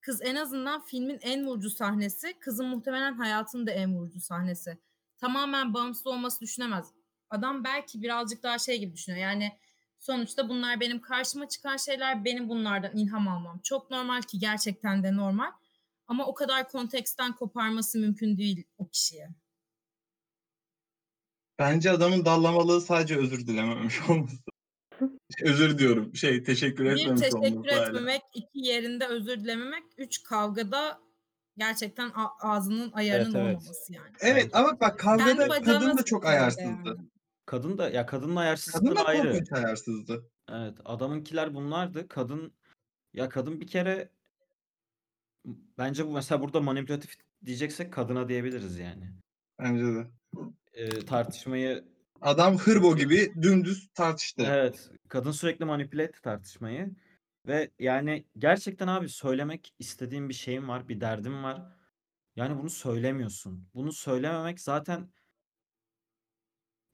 Kız 0.00 0.22
en 0.22 0.36
azından 0.36 0.84
filmin 0.84 1.18
en 1.22 1.46
vurucu 1.46 1.70
sahnesi, 1.70 2.38
kızın 2.38 2.66
muhtemelen 2.66 3.14
hayatının 3.14 3.66
da 3.66 3.70
en 3.70 3.94
vurucu 3.96 4.20
sahnesi. 4.20 4.78
Tamamen 5.18 5.74
bağımsız 5.74 6.06
olması 6.06 6.40
düşünemez. 6.40 6.92
Adam 7.30 7.64
belki 7.64 8.02
birazcık 8.02 8.42
daha 8.42 8.58
şey 8.58 8.78
gibi 8.78 8.92
düşünüyor. 8.92 9.22
Yani 9.22 9.58
sonuçta 9.98 10.48
bunlar 10.48 10.80
benim 10.80 11.00
karşıma 11.00 11.48
çıkan 11.48 11.76
şeyler, 11.76 12.24
benim 12.24 12.48
bunlardan 12.48 12.96
ilham 12.96 13.28
almam. 13.28 13.60
Çok 13.64 13.90
normal 13.90 14.22
ki 14.22 14.38
gerçekten 14.38 15.02
de 15.02 15.16
normal. 15.16 15.50
Ama 16.08 16.26
o 16.26 16.34
kadar 16.34 16.68
konteksten 16.68 17.32
koparması 17.36 17.98
mümkün 17.98 18.38
değil 18.38 18.64
o 18.78 18.88
kişiye. 18.88 19.28
Bence 21.58 21.90
adamın 21.90 22.24
dallamalığı 22.24 22.80
sadece 22.80 23.16
özür 23.16 23.46
dilememiş 23.46 24.00
olması. 24.10 24.36
özür 25.42 25.78
diyorum. 25.78 26.16
Şey 26.16 26.42
teşekkür 26.42 26.84
Bir 26.84 26.90
etmemiş 27.00 27.20
teşekkür 27.20 27.38
olması 27.38 27.70
hala. 27.74 27.86
etmemek, 27.86 28.22
iki 28.34 28.58
yerinde 28.58 29.06
özür 29.06 29.40
dilememek, 29.40 29.84
üç 29.96 30.22
kavgada 30.22 31.00
gerçekten 31.56 32.12
ağzının 32.40 32.92
ayarının 32.92 33.34
Evet, 33.34 33.46
evet. 33.46 33.56
olmaması 33.58 33.92
yani. 33.92 34.12
Evet 34.20 34.50
ama 34.56 34.80
bak 34.80 34.98
kavgada 34.98 35.48
Kendi 35.48 35.64
kadın 35.64 35.98
da 35.98 36.02
çok 36.04 36.22
bir 36.22 36.28
ayarsızdı. 36.28 36.88
yani. 36.88 36.98
Kadın 37.46 37.78
da 37.78 37.90
ya 37.90 38.06
kadının 38.06 38.36
ayarsızlığı 38.36 38.80
Kadın 38.80 38.96
da 38.96 39.04
ayrı. 39.04 39.30
korkunç 39.30 39.52
ayarsızdı. 39.52 40.30
Evet, 40.52 40.74
adamınkiler 40.84 41.54
bunlardı. 41.54 42.08
Kadın 42.08 42.52
ya 43.14 43.28
kadın 43.28 43.60
bir 43.60 43.66
kere 43.66 44.08
bence 45.78 46.06
bu 46.06 46.12
mesela 46.12 46.40
burada 46.40 46.60
manipülatif 46.60 47.14
diyeceksek 47.44 47.92
kadına 47.92 48.28
diyebiliriz 48.28 48.78
yani. 48.78 49.12
Bence 49.58 49.84
de. 49.84 50.06
Ee, 50.72 50.88
tartışmayı 51.04 51.84
Adam 52.20 52.58
hırbo 52.58 52.96
gibi 52.96 53.32
dümdüz 53.42 53.88
tartıştı. 53.94 54.42
evet, 54.46 54.90
kadın 55.08 55.30
sürekli 55.30 55.64
manipüle 55.64 56.02
etti 56.02 56.22
tartışmayı 56.22 56.90
ve 57.46 57.70
yani 57.78 58.26
gerçekten 58.38 58.86
abi 58.86 59.08
söylemek 59.08 59.74
istediğin 59.78 60.28
bir 60.28 60.34
şeyin 60.34 60.68
var, 60.68 60.88
bir 60.88 61.00
derdin 61.00 61.42
var. 61.42 61.62
Yani 62.36 62.58
bunu 62.58 62.70
söylemiyorsun. 62.70 63.68
Bunu 63.74 63.92
söylememek 63.92 64.60
zaten 64.60 65.10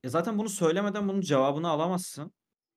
e 0.02 0.08
zaten 0.08 0.38
bunu 0.38 0.48
söylemeden 0.48 1.08
bunun 1.08 1.20
cevabını 1.20 1.68
alamazsın 1.68 2.32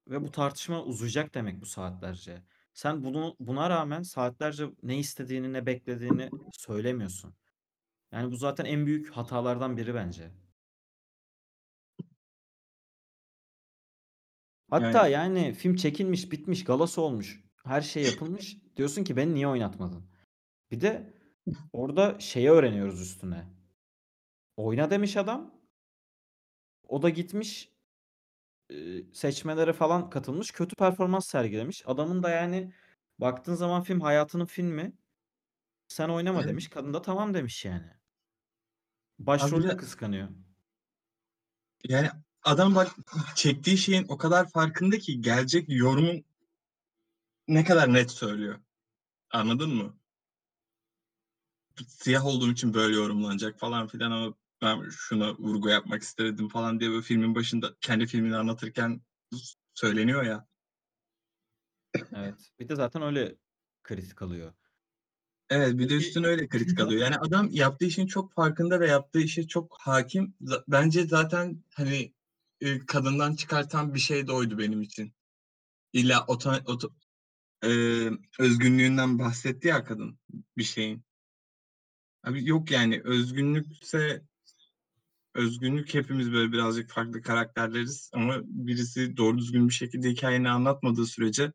ve 0.07 0.21
bu 0.21 0.31
tartışma 0.31 0.83
uzayacak 0.83 1.33
demek 1.33 1.61
bu 1.61 1.65
saatlerce. 1.65 2.41
Sen 2.75 3.03
bunu 3.03 3.35
buna 3.39 3.69
rağmen 3.69 4.01
saatlerce 4.01 4.65
ne 4.83 4.97
istediğini 4.97 5.53
ne 5.53 5.65
beklediğini 5.65 6.29
söylemiyorsun. 6.53 7.35
Yani 8.11 8.31
bu 8.31 8.35
zaten 8.35 8.65
en 8.65 8.85
büyük 8.85 9.09
hatalardan 9.11 9.77
biri 9.77 9.95
bence. 9.95 10.31
Hatta 14.69 15.07
yani 15.07 15.53
film 15.53 15.75
çekilmiş, 15.75 16.31
bitmiş, 16.31 16.63
galası 16.63 17.01
olmuş. 17.01 17.43
Her 17.63 17.81
şey 17.81 18.03
yapılmış. 18.03 18.57
Diyorsun 18.77 19.03
ki 19.03 19.17
beni 19.17 19.33
niye 19.33 19.47
oynatmadın? 19.47 20.09
Bir 20.71 20.81
de 20.81 21.13
orada 21.73 22.19
şeyi 22.19 22.49
öğreniyoruz 22.49 23.01
üstüne. 23.01 23.45
Oyna 24.57 24.89
demiş 24.89 25.17
adam. 25.17 25.61
O 26.87 27.01
da 27.01 27.09
gitmiş 27.09 27.74
e, 28.69 28.75
seçmelere 29.13 29.73
falan 29.73 30.09
katılmış. 30.09 30.51
Kötü 30.51 30.75
performans 30.75 31.27
sergilemiş. 31.27 31.83
Adamın 31.85 32.23
da 32.23 32.29
yani 32.29 32.73
baktığın 33.19 33.55
zaman 33.55 33.83
film 33.83 34.01
hayatının 34.01 34.45
filmi. 34.45 34.93
Sen 35.87 36.09
oynama 36.09 36.39
Evet. 36.39 36.49
demiş. 36.49 36.67
Kadın 36.67 36.93
da 36.93 37.01
tamam 37.01 37.33
demiş 37.33 37.65
yani. 37.65 37.91
De- 39.69 39.77
kıskanıyor. 39.77 40.29
Yani 41.83 42.09
adam 42.43 42.75
bak 42.75 42.95
çektiği 43.35 43.77
şeyin 43.77 44.05
o 44.09 44.17
kadar 44.17 44.49
farkında 44.49 44.97
ki 44.97 45.21
gelecek 45.21 45.65
yorumun 45.67 46.25
ne 47.47 47.63
kadar 47.63 47.93
net 47.93 48.11
söylüyor. 48.11 48.59
Anladın 49.31 49.75
mı? 49.75 49.97
Siyah 51.87 52.25
olduğum 52.25 52.51
için 52.51 52.73
böyle 52.73 52.95
yorumlanacak 52.95 53.59
falan 53.59 53.87
filan 53.87 54.11
ama 54.11 54.33
ben 54.61 54.89
şuna 54.89 55.37
vurgu 55.37 55.69
yapmak 55.69 56.01
istedim 56.01 56.49
falan 56.49 56.79
diye 56.79 56.89
böyle 56.89 57.01
filmin 57.01 57.35
başında 57.35 57.75
kendi 57.81 58.05
filmini 58.07 58.35
anlatırken 58.35 59.01
söyleniyor 59.73 60.23
ya. 60.23 60.47
Evet. 62.15 62.51
Bir 62.59 62.69
de 62.69 62.75
zaten 62.75 63.01
öyle 63.01 63.35
kritik 63.83 64.21
alıyor. 64.21 64.53
Evet 65.49 65.77
bir 65.77 65.89
de 65.89 65.93
üstüne 65.93 66.27
öyle 66.27 66.47
kritik 66.47 66.79
alıyor. 66.79 67.01
Yani 67.01 67.15
adam 67.17 67.49
yaptığı 67.51 67.85
işin 67.85 68.07
çok 68.07 68.33
farkında 68.33 68.79
ve 68.79 68.87
yaptığı 68.87 69.21
işe 69.21 69.47
çok 69.47 69.77
hakim. 69.79 70.35
Bence 70.67 71.07
zaten 71.07 71.63
hani 71.73 72.13
e, 72.61 72.85
kadından 72.85 73.35
çıkartan 73.35 73.93
bir 73.93 73.99
şey 73.99 74.27
de 74.27 74.31
oydu 74.31 74.57
benim 74.57 74.81
için. 74.81 75.13
İlla 75.93 76.25
oto, 76.25 76.53
oto, 76.65 76.89
e, 77.63 77.69
özgünlüğünden 78.39 79.19
bahsetti 79.19 79.67
ya 79.67 79.83
kadın 79.83 80.19
bir 80.57 80.63
şeyin. 80.63 81.03
Abi 82.23 82.47
yok 82.47 82.71
yani 82.71 83.01
özgünlükse 83.03 84.21
özgünlük 85.35 85.93
hepimiz 85.93 86.31
böyle 86.31 86.51
birazcık 86.51 86.89
farklı 86.89 87.21
karakterleriz 87.21 88.09
ama 88.13 88.41
birisi 88.43 89.17
doğru 89.17 89.37
düzgün 89.37 89.67
bir 89.67 89.73
şekilde 89.73 90.09
hikayeni 90.09 90.49
anlatmadığı 90.49 91.05
sürece 91.05 91.53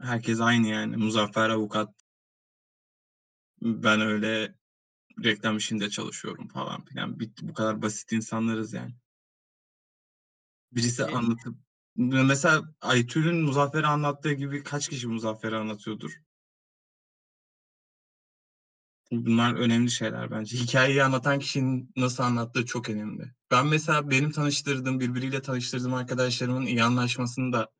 herkes 0.00 0.40
aynı 0.40 0.66
yani. 0.66 0.96
Muzaffer 0.96 1.50
avukat 1.50 1.94
ben 3.62 4.00
öyle 4.00 4.54
reklam 5.24 5.56
işinde 5.56 5.90
çalışıyorum 5.90 6.48
falan 6.48 6.84
filan. 6.84 7.20
Bitti 7.20 7.48
bu 7.48 7.54
kadar 7.54 7.82
basit 7.82 8.12
insanlarız 8.12 8.72
yani. 8.72 8.94
Birisi 10.72 11.02
Peki- 11.04 11.16
anlatıp 11.16 11.56
mesela 11.96 12.74
Aytül'ün 12.80 13.42
Muzaffer'i 13.42 13.86
anlattığı 13.86 14.32
gibi 14.32 14.62
kaç 14.62 14.88
kişi 14.88 15.08
Muzaffer'i 15.08 15.56
anlatıyordur? 15.56 16.23
Bunlar 19.16 19.54
önemli 19.54 19.90
şeyler 19.90 20.30
bence. 20.30 20.56
Hikayeyi 20.56 21.04
anlatan 21.04 21.38
kişinin 21.38 21.92
nasıl 21.96 22.22
anlattığı 22.22 22.66
çok 22.66 22.88
önemli. 22.90 23.34
Ben 23.50 23.66
mesela 23.66 24.10
benim 24.10 24.30
tanıştırdığım, 24.30 25.00
birbiriyle 25.00 25.42
tanıştırdığım 25.42 25.94
arkadaşlarımın 25.94 26.66
iyi 26.66 26.82
anlaşmasını 26.82 27.52
da 27.52 27.72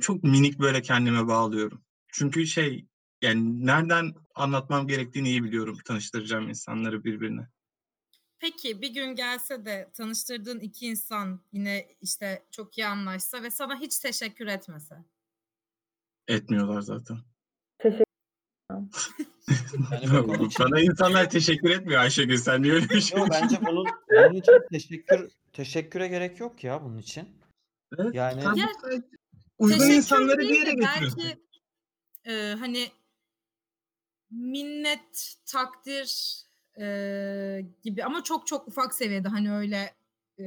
çok 0.00 0.24
minik 0.24 0.58
böyle 0.58 0.82
kendime 0.82 1.26
bağlıyorum. 1.26 1.84
Çünkü 2.08 2.46
şey 2.46 2.86
yani 3.22 3.66
nereden 3.66 4.14
anlatmam 4.34 4.86
gerektiğini 4.86 5.28
iyi 5.28 5.44
biliyorum 5.44 5.78
tanıştıracağım 5.84 6.48
insanları 6.48 7.04
birbirine. 7.04 7.48
Peki 8.38 8.82
bir 8.82 8.94
gün 8.94 9.14
gelse 9.14 9.64
de 9.64 9.90
tanıştırdığın 9.94 10.60
iki 10.60 10.86
insan 10.86 11.40
yine 11.52 11.88
işte 12.00 12.46
çok 12.50 12.78
iyi 12.78 12.86
anlaşsa 12.86 13.42
ve 13.42 13.50
sana 13.50 13.80
hiç 13.80 13.98
teşekkür 13.98 14.46
etmese. 14.46 15.04
Etmiyorlar 16.28 16.80
zaten. 16.80 17.18
Yani 19.92 20.10
bu 20.10 20.26
konu 20.26 20.46
için- 20.46 20.64
Bana 20.64 20.80
insanlar 20.80 21.30
teşekkür 21.30 21.70
etmiyor 21.70 22.00
Ayşegül. 22.00 22.36
Sen 22.36 22.62
niye 22.62 22.72
öyle 22.72 22.88
bir 22.88 23.00
şey 23.00 23.18
bence 23.30 23.58
bunun 23.66 23.86
bunun 24.10 24.32
için 24.34 24.52
teşekkür 24.72 25.30
teşekküre 25.52 26.08
gerek 26.08 26.40
yok 26.40 26.64
ya 26.64 26.84
bunun 26.84 26.98
için. 26.98 27.28
Evet, 27.98 28.14
Yani- 28.14 28.44
Ya, 28.60 28.68
uygun 29.58 29.78
Teşekkür 29.78 29.96
insanları 29.96 30.38
bir 30.38 30.48
değil 30.48 30.54
yere 30.66 30.66
de 30.70 30.74
getiriyorsun. 30.74 31.22
belki 31.24 31.40
e, 32.24 32.54
hani 32.54 32.88
minnet, 34.30 35.34
takdir 35.46 36.36
e, 36.80 36.86
gibi 37.82 38.04
ama 38.04 38.22
çok 38.24 38.46
çok 38.46 38.68
ufak 38.68 38.94
seviyede 38.94 39.28
hani 39.28 39.52
öyle 39.52 39.94
e, 40.38 40.44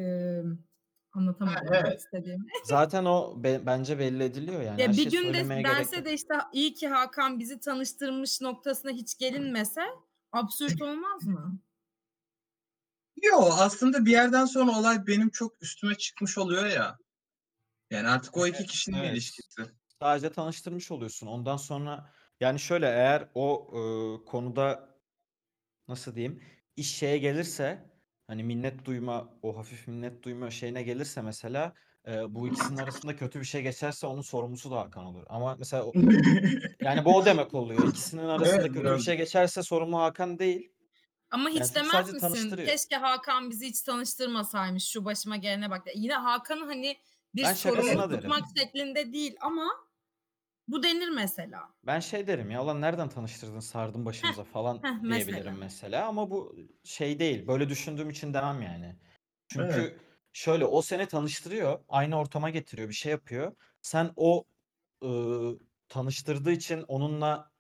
anlatamadım 1.13 1.67
Ha, 1.67 1.75
evet. 1.84 2.00
istediğimi. 2.00 2.46
Zaten 2.63 3.05
o 3.05 3.43
be- 3.43 3.65
bence 3.65 4.00
belli 4.00 4.24
ediliyor 4.24 4.62
yani. 4.62 4.82
Ya 4.82 4.88
Her 4.88 4.93
bir 4.93 5.01
şey 5.01 5.12
gün 5.12 5.12
de 5.12 5.34
söylemeye 5.34 5.62
gerek 5.62 5.77
dense 5.77 5.96
yok. 5.96 6.05
de 6.05 6.13
işte 6.13 6.34
iyi 6.53 6.74
ki 6.74 6.88
Hakan 6.88 7.39
bizi 7.39 7.60
tanıştırmış 7.60 8.41
noktasına 8.41 8.91
hiç 8.91 9.17
gelinmese 9.17 9.82
absürt 10.32 10.82
olmaz 10.82 11.24
mı? 11.24 11.60
Yo 13.24 13.38
aslında 13.60 14.05
bir 14.05 14.12
yerden 14.12 14.46
sonra 14.46 14.79
olay 14.79 15.08
benim 15.08 15.29
çok 15.29 15.63
üstüme 15.63 15.96
çıkmış 15.96 16.38
oluyor 16.38 16.65
ya. 16.65 16.98
Yani 17.91 18.08
artık 18.08 18.38
o 18.38 18.48
iki 18.48 18.65
kişinin 18.65 18.98
evet. 18.98 19.13
ilişkisi. 19.13 19.62
Sadece 20.00 20.32
tanıştırmış 20.32 20.91
oluyorsun. 20.91 21.27
Ondan 21.27 21.58
sonra 21.58 22.13
yani 22.39 22.60
şöyle 22.60 22.86
eğer 22.86 23.29
o 23.34 23.67
e, 23.72 23.79
konuda 24.25 24.98
nasıl 25.88 26.15
diyeyim 26.15 26.43
iş 26.75 26.96
şeye 26.96 27.17
gelirse 27.17 27.92
hani 28.33 28.43
minnet 28.43 28.85
duyma 28.85 29.29
o 29.41 29.57
hafif 29.57 29.87
minnet 29.87 30.23
duyma 30.23 30.51
şeyine 30.51 30.83
gelirse 30.83 31.21
mesela 31.21 31.73
e, 32.07 32.35
bu 32.35 32.47
ikisinin 32.47 32.77
arasında 32.77 33.15
kötü 33.15 33.39
bir 33.39 33.45
şey 33.45 33.61
geçerse 33.61 34.07
onun 34.07 34.21
sorumlusu 34.21 34.71
da 34.71 34.79
Hakan 34.79 35.05
olur. 35.05 35.23
Ama 35.29 35.55
mesela 35.59 35.83
o- 35.83 35.93
yani 36.81 37.05
bu 37.05 37.15
o 37.15 37.25
demek 37.25 37.53
oluyor. 37.53 37.87
İkisinin 37.87 38.21
arasında 38.23 38.61
Evet, 38.61 38.73
kötü 38.73 38.93
bir 38.95 38.99
şey 38.99 39.17
geçerse 39.17 39.63
sorumlu 39.63 39.97
Hakan 39.97 40.39
değil. 40.39 40.71
Ama 41.31 41.49
hiç 41.49 41.57
Yani 41.59 41.67
çünkü 41.67 41.75
demez 41.79 41.91
sadece 41.91 42.11
misin? 42.11 42.27
tanıştırıyor. 42.27 42.67
Keşke 42.69 42.95
Hakan 42.95 43.49
bizi 43.49 43.67
hiç 43.67 43.81
tanıştırmasaymış 43.81 44.83
şu 44.89 45.05
başıma 45.05 45.37
gelene 45.37 45.69
bak. 45.69 45.81
Yine 45.95 46.13
Hakan'ı 46.13 46.65
hani 46.65 46.97
bir 47.35 47.43
Ben 47.43 47.53
şakasına 47.53 47.83
sorumlu 47.93 48.09
derim. 48.09 48.21
tutmak 48.21 48.43
şeklinde 48.57 49.13
değil 49.13 49.35
ama 49.41 49.67
bu 50.67 50.84
denir 50.84 51.10
mesela. 51.10 51.75
Ben 51.84 52.00
şey 52.00 52.27
derim 52.27 52.51
ya 52.51 52.63
ulan 52.63 52.82
nereden 52.82 53.10
tanıştırdın 53.10 53.60
sardın 53.60 54.05
başımıza 54.05 54.43
falan 54.43 54.84
heh, 54.84 55.00
diyebilirim 55.08 55.58
mesela. 55.58 55.58
mesela. 55.58 56.08
Ama 56.08 56.32
bu 56.32 56.55
şey 56.84 57.20
değil. 57.20 57.48
Böyle 57.48 57.70
düşündüğüm 57.70 58.10
için 58.10 58.34
demem 58.34 58.62
yani. 58.62 58.96
Çünkü 59.48 59.82
Evet. 59.84 60.01
şöyle 60.34 60.65
o 60.65 60.82
seni 60.82 61.08
tanıştırıyor. 61.08 61.79
Aynı 61.89 62.20
ortama 62.20 62.50
getiriyor. 62.50 62.89
Bir 62.89 62.93
şey 62.93 63.12
yapıyor. 63.12 63.55
Sen 63.82 64.12
o 64.15 64.46
ıı, 65.03 65.60
tanıştırdığı 65.89 66.51
için 66.51 66.82
onunla 66.88 67.51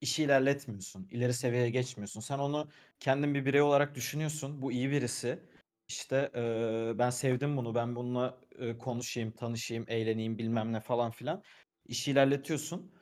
işi 0.00 0.22
ilerletmiyorsun. 0.24 1.08
İleri 1.10 1.34
seviyeye 1.34 1.70
geçmiyorsun. 1.70 2.20
Sen 2.20 2.38
onu 2.38 2.68
kendin 3.00 3.34
bir 3.34 3.46
birey 3.46 3.62
olarak 3.62 3.94
düşünüyorsun. 3.94 4.62
Bu 4.62 4.72
iyi 4.72 4.90
birisi. 4.90 5.40
İşte 5.88 6.30
eee, 6.34 6.92
ben 6.98 7.10
sevdim 7.10 7.56
bunu. 7.56 7.74
Ben 7.74 7.96
bununla 7.96 8.40
eee, 8.58 8.78
konuşayım, 8.78 9.32
tanışayım, 9.32 9.84
eğleneyim 9.88 10.38
bilmem 10.38 10.72
ne 10.72 10.80
falan 10.80 11.10
filan. 11.10 11.42
İşi 11.88 12.10
ilerletiyorsun. 12.10 12.92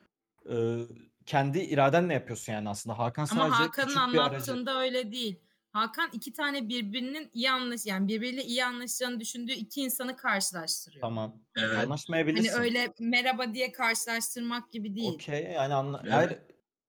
Eee, 0.49 0.77
kendi 1.25 1.59
iradenle 1.59 2.13
yapıyorsun 2.13 2.53
yani 2.53 2.69
aslında. 2.69 2.99
Hakan 2.99 3.27
Ama 3.31 3.41
sadece 3.41 3.63
Hakan'ın 3.63 3.87
küçük 3.87 4.13
bir 4.13 4.17
aracı. 4.17 4.35
anlattığında 4.35 4.81
öyle 4.81 5.11
değil. 5.11 5.39
Hakan 5.71 6.09
iki 6.13 6.33
tane 6.33 6.69
birbirinin 6.69 7.29
iyi 7.33 7.51
anlaş 7.51 7.85
yani 7.85 8.07
birbiriyle 8.07 8.43
iyi 8.43 8.65
anlaşacağını 8.65 9.19
düşündüğü 9.19 9.51
iki 9.51 9.81
insanı 9.81 10.15
karşılaştırıyor. 10.15 11.01
Tamam. 11.01 11.35
Evet. 11.57 11.69
Hani 11.69 11.83
Anlaşmayabilirsin. 11.83 12.59
öyle 12.61 12.93
merhaba 12.99 13.53
diye 13.53 13.71
karşılaştırmak 13.71 14.71
gibi 14.71 14.95
değil. 14.95 15.13
Okey 15.13 15.43
yani 15.55 15.73
anla 15.73 16.01
Evet. 16.03 16.13
hayır. 16.13 16.39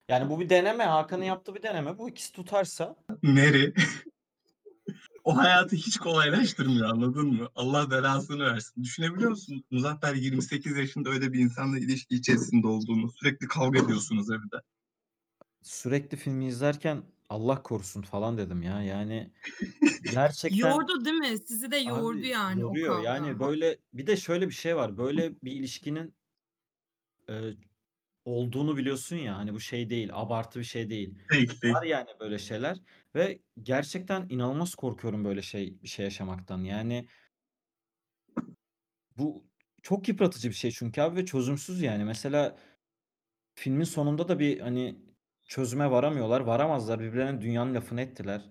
Yani 0.09 0.31
bu 0.31 0.41
bir 0.41 0.49
deneme. 0.49 0.85
Hakan'ın 0.85 1.25
yaptığı 1.25 1.55
bir 1.55 1.63
deneme. 1.63 1.99
Bu 1.99 2.09
ikisi 2.11 2.33
tutarsa 2.33 2.97
Mary 3.23 3.73
o 5.29 5.37
hayatı 5.37 5.77
hiç 5.77 5.99
kolaylaştırmıyor 5.99 6.89
anladın 6.89 7.27
mı? 7.27 7.49
Allah 7.55 7.91
belasını 7.91 8.45
versin. 8.45 8.83
Düşünebiliyor 8.83 9.31
musun? 9.31 9.65
Muzaffer 9.71 10.15
28 10.15 10.77
yaşında 10.77 11.11
öyle 11.11 11.33
bir 11.33 11.39
insanla 11.39 11.79
ilişki 11.79 12.15
içerisinde 12.15 12.67
olduğunu. 12.67 13.11
Sürekli 13.11 13.49
kavga 13.49 13.85
ediyorsunuz 13.85 14.31
evde. 14.31 14.63
sürekli 15.63 16.17
filmi 16.17 16.47
izlerken 16.47 17.03
Allah 17.29 17.63
korusun 17.63 18.03
falan 18.03 18.39
dedim 18.39 18.63
ya. 18.63 18.83
Yani 18.83 19.33
gerçekten 20.13 20.59
Yordu 20.59 21.05
değil 21.05 21.17
mi? 21.17 21.39
Sizi 21.39 21.71
de 21.71 21.77
yordu 21.77 22.19
Abi, 22.19 22.29
yani 22.29 22.61
yoruyor. 22.61 22.91
o 22.91 22.95
kavga. 22.95 23.09
Yani 23.09 23.41
böyle 23.41 23.79
bir 23.93 24.07
de 24.07 24.17
şöyle 24.17 24.49
bir 24.49 24.55
şey 24.55 24.77
var. 24.77 24.99
Böyle 24.99 25.33
bir 25.43 25.53
ilişkinin 25.53 26.15
e, 27.29 27.35
olduğunu 28.25 28.77
biliyorsun 28.77 29.17
ya. 29.17 29.37
Hani 29.37 29.55
bu 29.55 29.61
şey 29.61 29.91
değil, 29.91 30.11
abartı 30.13 30.59
bir 30.59 30.65
şey 30.65 30.91
değil. 30.91 31.15
Fake 31.29 31.63
değil. 31.63 31.75
Var 31.75 31.83
yani 31.83 32.09
böyle 32.21 32.39
şeyler 32.39 32.79
ve 33.15 33.43
gerçekten 33.63 34.27
inanılmaz 34.29 34.75
korkuyorum 34.75 35.25
böyle 35.25 35.43
şey 35.43 35.83
bir 35.83 35.89
şey 35.89 36.05
yaşamaktan. 36.05 36.59
Yani 36.65 37.09
bu 39.17 39.45
çok 39.83 40.09
yıpratıcı 40.09 40.49
bir 40.49 40.55
şey 40.55 40.71
çünkü 40.71 41.01
abi 41.01 41.17
ve 41.17 41.27
çözümsüz 41.27 41.83
yani. 41.83 42.05
Mesela 42.05 42.59
filmin 43.55 43.85
sonunda 43.85 44.29
da 44.29 44.39
bir 44.39 44.61
hani 44.61 44.99
çözüme 45.45 45.91
varamıyorlar. 45.91 46.41
Varamazlar. 46.41 47.01
Birbirlerine 47.01 47.41
dünyanın 47.41 47.75
lafını 47.75 48.01
ettiler. 48.01 48.45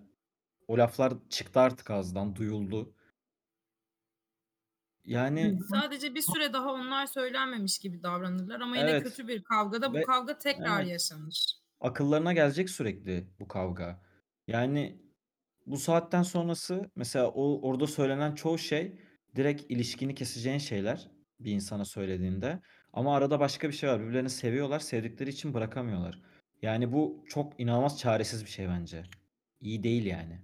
O 0.68 0.78
laflar 0.78 1.14
çıktı 1.30 1.60
artık 1.60 1.92
ağızdan, 1.92 2.36
duyuldu. 2.36 2.94
Yani 5.06 5.60
Sadece 5.70 6.16
bir 6.16 6.22
süre 6.22 6.54
daha 6.54 6.74
onlar 6.74 7.06
söylenmemiş 7.06 7.80
gibi 7.80 8.04
davranırlar 8.04 8.60
ama 8.60 8.78
yine 8.78 8.90
Evet. 8.90 9.04
kötü 9.04 9.28
bir 9.28 9.44
kavgada 9.44 9.94
bu 9.94 9.98
Ve- 9.98 10.02
kavga 10.02 10.38
tekrar 10.38 10.82
evet. 10.82 10.92
yaşanır. 10.92 11.54
akıllarına 11.80 12.34
gelecek 12.34 12.70
sürekli 12.70 13.28
bu 13.40 13.48
kavga. 13.48 14.07
Yani 14.48 15.02
bu 15.66 15.78
saatten 15.78 16.24
sonrası 16.24 16.92
mesela 16.96 17.28
o 17.28 17.62
orada 17.70 17.88
söylenen 17.88 18.36
çoğu 18.36 18.58
şey 18.58 19.02
direkt 19.36 19.72
ilişkini 19.72 20.16
keseceğin 20.16 20.58
şeyler 20.58 21.12
bir 21.40 21.52
insana 21.52 21.86
söylediğinde. 21.86 22.62
Ama 22.94 23.16
arada 23.16 23.40
başka 23.40 23.68
bir 23.68 23.74
şey 23.74 23.90
var. 23.90 24.02
Birbirlerini 24.02 24.30
seviyorlar, 24.30 24.80
sevdikleri 24.80 25.30
için 25.30 25.54
bırakamıyorlar. 25.54 26.22
Yani 26.62 26.92
bu 26.92 27.24
çok 27.28 27.60
inanılmaz 27.60 28.00
çaresiz 28.00 28.46
bir 28.46 28.50
şey 28.50 28.68
bence. 28.68 29.04
İyi 29.60 29.84
değil 29.84 30.06
yani. 30.06 30.42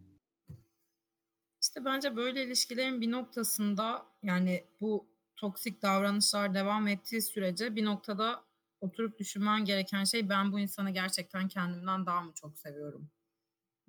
İşte 1.62 1.86
bence 1.86 2.16
böyle 2.16 2.44
ilişkilerin 2.44 3.02
bir 3.02 3.12
noktasında 3.12 4.06
yani 4.24 4.64
bu 4.82 5.08
toksik 5.36 5.82
davranışlar 5.82 6.54
devam 6.54 6.88
ettiği 6.88 7.22
sürece 7.22 7.76
bir 7.76 7.86
noktada 7.86 8.44
oturup 8.82 9.20
düşünmen 9.20 9.66
gereken 9.66 10.04
şey 10.04 10.30
ben 10.30 10.52
bu 10.52 10.60
insanı 10.60 10.92
gerçekten 10.92 11.48
kendimden 11.48 12.06
daha 12.06 12.22
mı 12.22 12.34
çok 12.34 12.58
seviyorum 12.58 13.10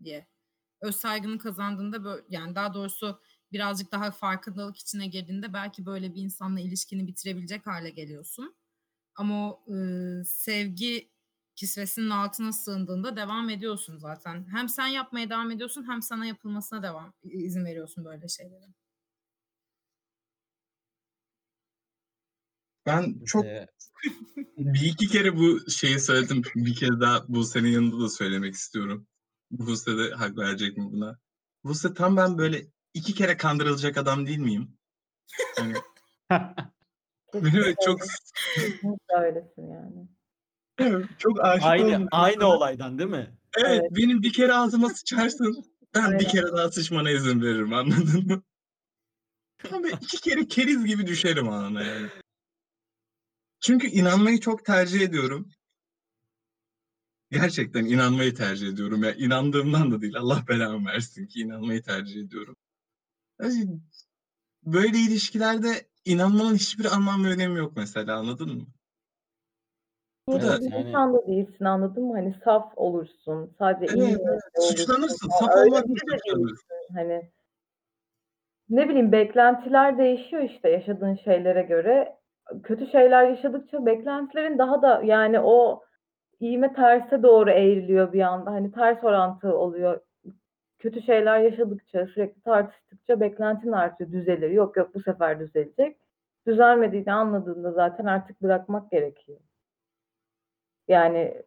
diye. 0.05 0.27
Öz 0.81 0.97
saygını 0.97 1.39
kazandığında 1.39 2.05
böyle, 2.05 2.25
yani 2.29 2.55
daha 2.55 2.75
doğrusu 2.75 3.21
birazcık 3.53 3.93
daha 3.93 4.11
farkındalık 4.11 4.77
içine 4.77 5.07
girdiğinde 5.07 5.53
belki 5.53 5.87
böyle 5.87 6.15
bir 6.15 6.23
insanla 6.23 6.61
ilişkini 6.61 7.07
bitirebilecek 7.07 7.67
hale 7.67 7.91
geliyorsun. 7.91 8.57
Ama 9.15 9.53
o 9.53 9.65
e, 9.75 9.79
sevgi 10.25 11.11
kisvesinin 11.57 12.11
altına 12.11 12.53
sığındığında 12.53 13.17
devam 13.17 13.51
ediyorsun 13.51 13.99
zaten. 13.99 14.47
Hem 14.51 14.69
sen 14.69 14.87
yapmaya 14.87 15.31
devam 15.31 15.51
ediyorsun 15.51 15.89
hem 15.89 16.03
sana 16.03 16.27
yapılmasına 16.27 16.83
devam 16.83 17.13
izin 17.23 17.65
veriyorsun 17.65 18.05
böyle 18.05 18.29
şeylere. 18.29 18.67
Ben 22.87 23.25
çok 23.25 23.45
bir 24.59 24.87
iki 24.87 25.09
kere 25.09 25.37
bu 25.37 25.71
şeyi 25.71 26.01
söyledim. 26.01 26.43
Bir 26.55 26.75
kez 26.75 27.01
daha 27.01 27.29
Buse'nin 27.29 27.69
yanında 27.69 28.01
da 28.05 28.09
söylemek 28.09 28.55
istiyorum. 28.55 29.07
Buse 29.59 29.99
de 29.99 30.11
hak 30.15 30.39
verecek 30.39 30.77
mi 30.77 30.85
buna? 30.93 31.19
Buse 31.65 31.95
tam 31.95 32.17
ben 32.17 32.39
böyle 32.39 32.67
iki 32.95 33.15
kere 33.15 33.37
kandırılacak 33.37 33.97
adam 33.97 34.27
değil 34.27 34.39
miyim? 34.39 34.77
Hani 35.59 35.75
beni 37.35 37.55
böyle 37.55 37.75
çok 37.85 38.01
öylesin 39.19 39.69
yani. 39.71 40.09
çok 41.19 41.45
aşık 41.45 41.67
aynı 41.67 41.87
oldum. 41.87 42.09
aynı 42.13 42.47
olaydan 42.47 42.99
değil 42.99 43.11
mi? 43.11 43.37
Evet, 43.57 43.69
Evet. 43.81 43.91
benim 43.91 44.23
bir 44.23 44.33
kere 44.33 44.53
ağzıma 44.53 44.89
sıçarsın. 44.89 45.65
Ben 45.95 46.05
bir 46.05 46.09
Aynen. 46.19 46.29
kere 46.29 46.53
daha 46.57 46.71
sıçmana 46.71 47.11
izin 47.11 47.43
veririm 47.43 47.73
anladın 47.73 48.27
mı? 48.27 48.43
Ben 49.73 49.83
böyle 49.83 49.97
iki 50.01 50.21
kere 50.21 50.47
keriz 50.49 50.85
gibi 50.85 51.07
düşerim 51.07 51.49
anına 51.49 51.83
yani. 51.83 52.09
Çünkü 53.61 53.87
inanmayı 53.87 54.41
çok 54.41 54.65
tercih 54.65 55.01
ediyorum. 55.01 55.49
Gerçekten 57.41 57.85
inanmayı 57.85 58.35
tercih 58.35 58.69
ediyorum. 58.69 59.03
Ya 59.05 59.13
inandığımdan 59.15 59.91
da 59.91 60.01
değil. 60.01 60.17
Allah 60.17 60.39
belamı 60.49 60.89
versin 60.89 61.27
ki 61.27 61.41
inanmayı 61.41 61.83
tercih 61.83 62.21
ediyorum. 62.21 62.57
Yani 63.43 63.69
böyle 64.67 64.99
ilişkilerde 64.99 65.69
inanmanın 66.05 66.55
hiçbir 66.55 66.85
anlam 66.85 67.25
ve 67.25 67.29
önemi 67.29 67.59
yok 67.59 67.73
mesela 67.77 68.17
anladın 68.19 68.55
mı? 68.57 68.67
Bu 70.29 70.33
da 70.43 70.59
Niyetli 70.59 70.75
yani- 70.75 70.89
insan 70.89 71.15
da 71.15 71.27
değilsin 71.27 71.65
anladın 71.65 72.05
mı? 72.05 72.15
Hani 72.15 72.35
saf 72.45 72.73
olursun. 72.77 73.55
Sadece 73.59 73.95
iyi 73.95 74.05
Evet, 74.05 74.21
olursun. 74.21 74.77
suçlanırsın. 74.77 75.29
Aa, 75.29 75.39
Saf 75.39 75.57
olmak 75.67 75.87
biri 75.89 75.95
de 75.95 76.19
suçlanır. 76.19 76.49
değilsin. 76.49 76.67
Hani 76.95 77.31
ne 78.69 78.89
bileyim 78.89 79.13
beklentiler 79.13 79.99
değişiyor 79.99 80.43
işte 80.43 80.69
yaşadığın 80.69 81.15
şeylere 81.25 81.63
göre. 81.63 82.17
Kötü 82.63 82.87
şeyler 82.91 83.29
yaşadıkça 83.29 83.87
beklentilerin 83.87 84.59
daha 84.59 84.83
da 84.83 85.03
yani 85.05 85.41
o 85.41 85.83
iğme 86.45 86.75
terse 86.75 87.23
doğru 87.23 87.51
eğriliyor 87.51 88.13
bir 88.13 88.21
anda. 88.21 88.51
Hani 88.51 88.73
ters 88.73 89.05
orantı 89.05 89.57
oluyor. 89.59 90.01
Kötü 90.79 91.03
şeyler 91.03 91.39
yaşadıkça, 91.39 92.07
sürekli 92.07 92.43
tartıştıkça 92.43 93.21
beklentin 93.21 93.73
artıyor, 93.73 94.13
düzelir. 94.13 94.51
Yok 94.51 94.77
yok 94.77 94.95
bu 94.95 95.03
sefer 95.03 95.41
düzelecek. 95.41 95.97
Düzelmediğini 96.47 97.13
anladığında 97.13 97.73
zaten 97.73 98.05
artık 98.05 98.43
bırakmak 98.43 98.91
gerekiyor. 98.91 99.39
Yani 100.89 101.43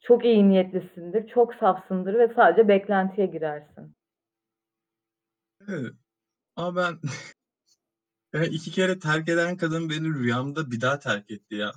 çok 0.00 0.24
iyi 0.24 0.48
niyetlisindir, 0.48 1.28
çok 1.28 1.54
safsındır 1.54 2.14
ve 2.14 2.32
sadece 2.36 2.68
beklentiye 2.68 3.26
girersin. 3.26 3.94
Evet. 5.68 5.92
Ama 6.56 6.76
ben 6.76 6.98
ya 8.40 8.44
iki 8.44 8.70
kere 8.70 8.98
terk 8.98 9.28
eden 9.28 9.56
kadın 9.56 9.90
beni 9.90 10.14
rüyamda 10.14 10.70
bir 10.70 10.80
daha 10.80 10.98
terk 10.98 11.30
etti 11.30 11.54
ya. 11.54 11.72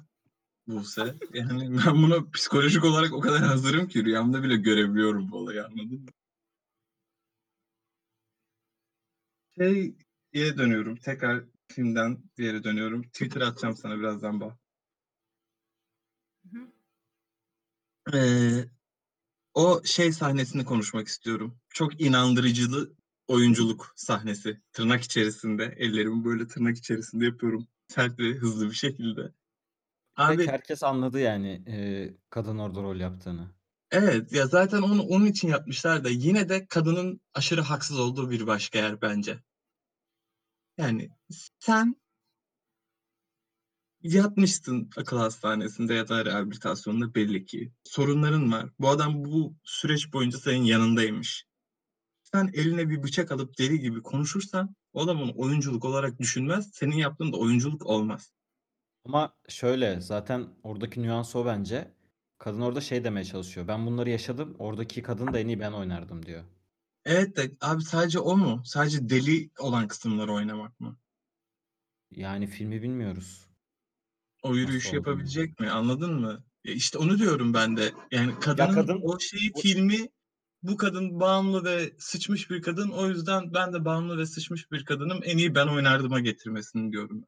Buse. 0.67 1.15
Yani 1.34 1.78
ben 1.78 2.04
buna 2.04 2.30
psikolojik 2.32 2.84
olarak 2.84 3.13
o 3.13 3.19
kadar 3.19 3.41
hazırım 3.41 3.88
ki 3.88 4.06
rüyamda 4.06 4.43
bile 4.43 4.56
görebiliyorum 4.56 5.32
bu 5.32 5.38
olayı 5.38 5.65
anladın 5.65 6.02
mı? 6.02 6.10
Şeye 9.56 10.58
dönüyorum. 10.58 10.95
Tekrar 10.95 11.43
filmden 11.67 12.23
bir 12.38 12.45
yere 12.45 12.63
dönüyorum. 12.63 13.04
Twitter 13.04 13.41
atacağım 13.41 13.76
sana 13.76 13.99
birazdan 13.99 14.39
bak. 14.39 14.58
Hı 16.52 16.60
hı. 16.60 18.17
Ee, 18.17 18.65
o 19.54 19.82
şey 19.86 20.12
sahnesini 20.12 20.65
konuşmak 20.65 21.08
istiyorum. 21.08 21.60
Çok 21.69 22.02
inandırıcılı 22.02 22.93
oyunculuk 23.28 23.93
sahnesi. 23.95 24.62
Tırnak 24.73 25.04
içerisinde. 25.04 25.76
Ellerimi 25.78 26.26
böyle 26.26 26.47
tırnak 26.47 26.78
içerisinde 26.78 27.26
yapıyorum. 27.26 27.67
Sert 27.88 28.19
ve 28.19 28.34
hızlı 28.34 28.69
bir 28.69 28.76
şekilde. 28.76 29.34
Direkt 30.17 30.41
Abi 30.41 30.47
herkes 30.47 30.84
anladı 30.84 31.19
yani 31.19 31.63
e, 31.67 32.10
kadın 32.30 32.58
orada 32.58 32.82
rol 32.82 32.95
yaptığını. 32.95 33.47
evet 33.91 34.34
ya 34.34 34.47
zaten 34.47 34.82
onu 34.82 35.02
onun 35.04 35.26
için 35.26 35.47
yapmışlar 35.47 36.04
da 36.04 36.10
yine 36.10 36.49
de 36.49 36.65
kadının 36.67 37.21
aşırı 37.34 37.62
haksız 37.62 37.99
olduğu 37.99 38.30
bir 38.32 38.47
başka 38.47 38.80
yer 38.80 39.02
bence. 39.02 39.39
Yani 40.78 41.10
sen 41.60 41.95
yatmışsın 44.04 44.89
akıl 44.97 45.17
hastanesinde 45.17 45.93
ya 45.93 46.08
da 46.08 46.26
rehabilitasyonda 46.26 47.15
belli 47.15 47.45
ki. 47.45 47.71
Sorunların 47.84 48.52
var. 48.52 48.69
Bu 48.80 48.89
adam 48.89 49.26
bu 49.26 49.56
süreç 49.63 50.13
boyunca 50.13 50.38
senin 50.38 50.63
yanındaymış. 50.63 51.45
Sen 52.23 52.52
eline 52.54 52.89
bir 52.89 53.04
bıçak 53.04 53.32
alıp 53.32 53.58
deli 53.58 53.80
gibi 53.80 54.02
konuşursan 54.02 54.76
o 54.93 55.02
adam 55.02 55.21
onu 55.21 55.32
oyunculuk 55.36 55.86
olarak 55.86 56.19
düşünmez. 56.19 56.69
Senin 56.73 56.95
yaptığın 56.95 57.34
da 57.34 57.38
oyunculuk 57.38 57.86
olmaz. 57.86 58.34
Ama 59.05 59.35
şöyle 59.49 60.01
zaten 60.01 60.47
oradaki 60.63 61.01
nüans 61.01 61.35
o 61.35 61.45
bence. 61.45 61.91
Kadın 62.37 62.61
orada 62.61 62.81
şey 62.81 63.03
demeye 63.03 63.25
çalışıyor. 63.25 63.67
Ben 63.67 63.85
bunları 63.85 64.09
yaşadım. 64.09 64.55
Oradaki 64.59 65.01
kadın 65.01 65.33
da 65.33 65.39
en 65.39 65.47
iyi 65.47 65.59
ben 65.59 65.71
oynardım 65.71 66.25
diyor. 66.25 66.43
Evet 67.05 67.37
de 67.37 67.51
abi 67.61 67.81
sadece 67.83 68.19
o 68.19 68.37
mu? 68.37 68.61
Sadece 68.65 69.09
deli 69.09 69.49
olan 69.59 69.87
kısımları 69.87 70.33
oynamak 70.33 70.79
mı? 70.79 70.97
Yani 72.11 72.47
filmi 72.47 72.81
bilmiyoruz. 72.81 73.47
O 74.43 74.55
yürüyüşü 74.55 74.87
olduğunu. 74.89 74.97
yapabilecek 74.99 75.59
mi? 75.59 75.69
Anladın 75.69 76.13
mı? 76.21 76.43
Ya 76.63 76.73
işte 76.73 76.97
onu 76.97 77.17
diyorum 77.19 77.53
ben 77.53 77.77
de. 77.77 77.91
Yani 78.11 78.39
kadının 78.39 78.73
kadın- 78.75 78.99
o 79.03 79.19
şeyi 79.19 79.51
o- 79.53 79.61
filmi 79.61 80.09
bu 80.63 80.77
kadın 80.77 81.19
bağımlı 81.19 81.63
ve 81.63 81.93
sıçmış 81.97 82.49
bir 82.49 82.61
kadın. 82.61 82.89
O 82.89 83.07
yüzden 83.07 83.53
ben 83.53 83.73
de 83.73 83.85
bağımlı 83.85 84.17
ve 84.17 84.25
sıçmış 84.25 84.71
bir 84.71 84.85
kadınım. 84.85 85.19
En 85.23 85.37
iyi 85.37 85.55
ben 85.55 85.67
oynardıma 85.67 86.19
getirmesini 86.19 86.91
diyorum. 86.91 87.25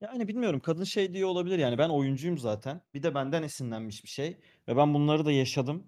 Yani 0.00 0.28
bilmiyorum 0.28 0.60
kadın 0.60 0.84
şey 0.84 1.14
diyor 1.14 1.28
olabilir 1.28 1.58
yani 1.58 1.78
ben 1.78 1.88
oyuncuyum 1.88 2.38
zaten. 2.38 2.82
Bir 2.94 3.02
de 3.02 3.14
benden 3.14 3.42
esinlenmiş 3.42 4.04
bir 4.04 4.08
şey. 4.08 4.38
Ve 4.68 4.76
ben 4.76 4.94
bunları 4.94 5.24
da 5.26 5.32
yaşadım. 5.32 5.86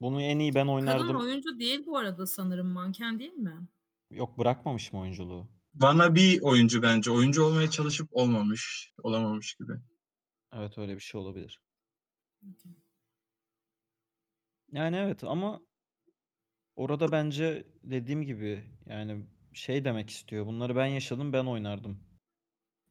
Bunu 0.00 0.22
en 0.22 0.38
iyi 0.38 0.54
ben 0.54 0.60
Kadın 0.60 0.72
oynardım. 0.72 1.16
oyuncu 1.16 1.58
değil 1.58 1.86
bu 1.86 1.98
arada 1.98 2.26
sanırım 2.26 2.66
manken 2.66 3.18
değil 3.18 3.32
mi? 3.32 3.68
Yok 4.10 4.38
bırakmamış 4.38 4.92
mı 4.92 5.00
oyunculuğu? 5.00 5.48
Bana 5.74 6.14
bir 6.14 6.42
oyuncu 6.42 6.82
bence. 6.82 7.10
Oyuncu 7.10 7.44
olmaya 7.44 7.70
çalışıp 7.70 8.08
olmamış. 8.12 8.92
Olamamış 9.02 9.54
gibi. 9.54 9.72
Evet 10.52 10.78
öyle 10.78 10.94
bir 10.94 11.00
şey 11.00 11.20
olabilir. 11.20 11.60
Yani 14.72 14.96
evet 14.96 15.24
ama 15.24 15.60
orada 16.76 17.12
bence 17.12 17.64
dediğim 17.84 18.22
gibi 18.22 18.64
yani 18.86 19.26
şey 19.52 19.84
demek 19.84 20.10
istiyor. 20.10 20.46
Bunları 20.46 20.76
ben 20.76 20.86
yaşadım 20.86 21.32
ben 21.32 21.44
oynardım 21.44 22.09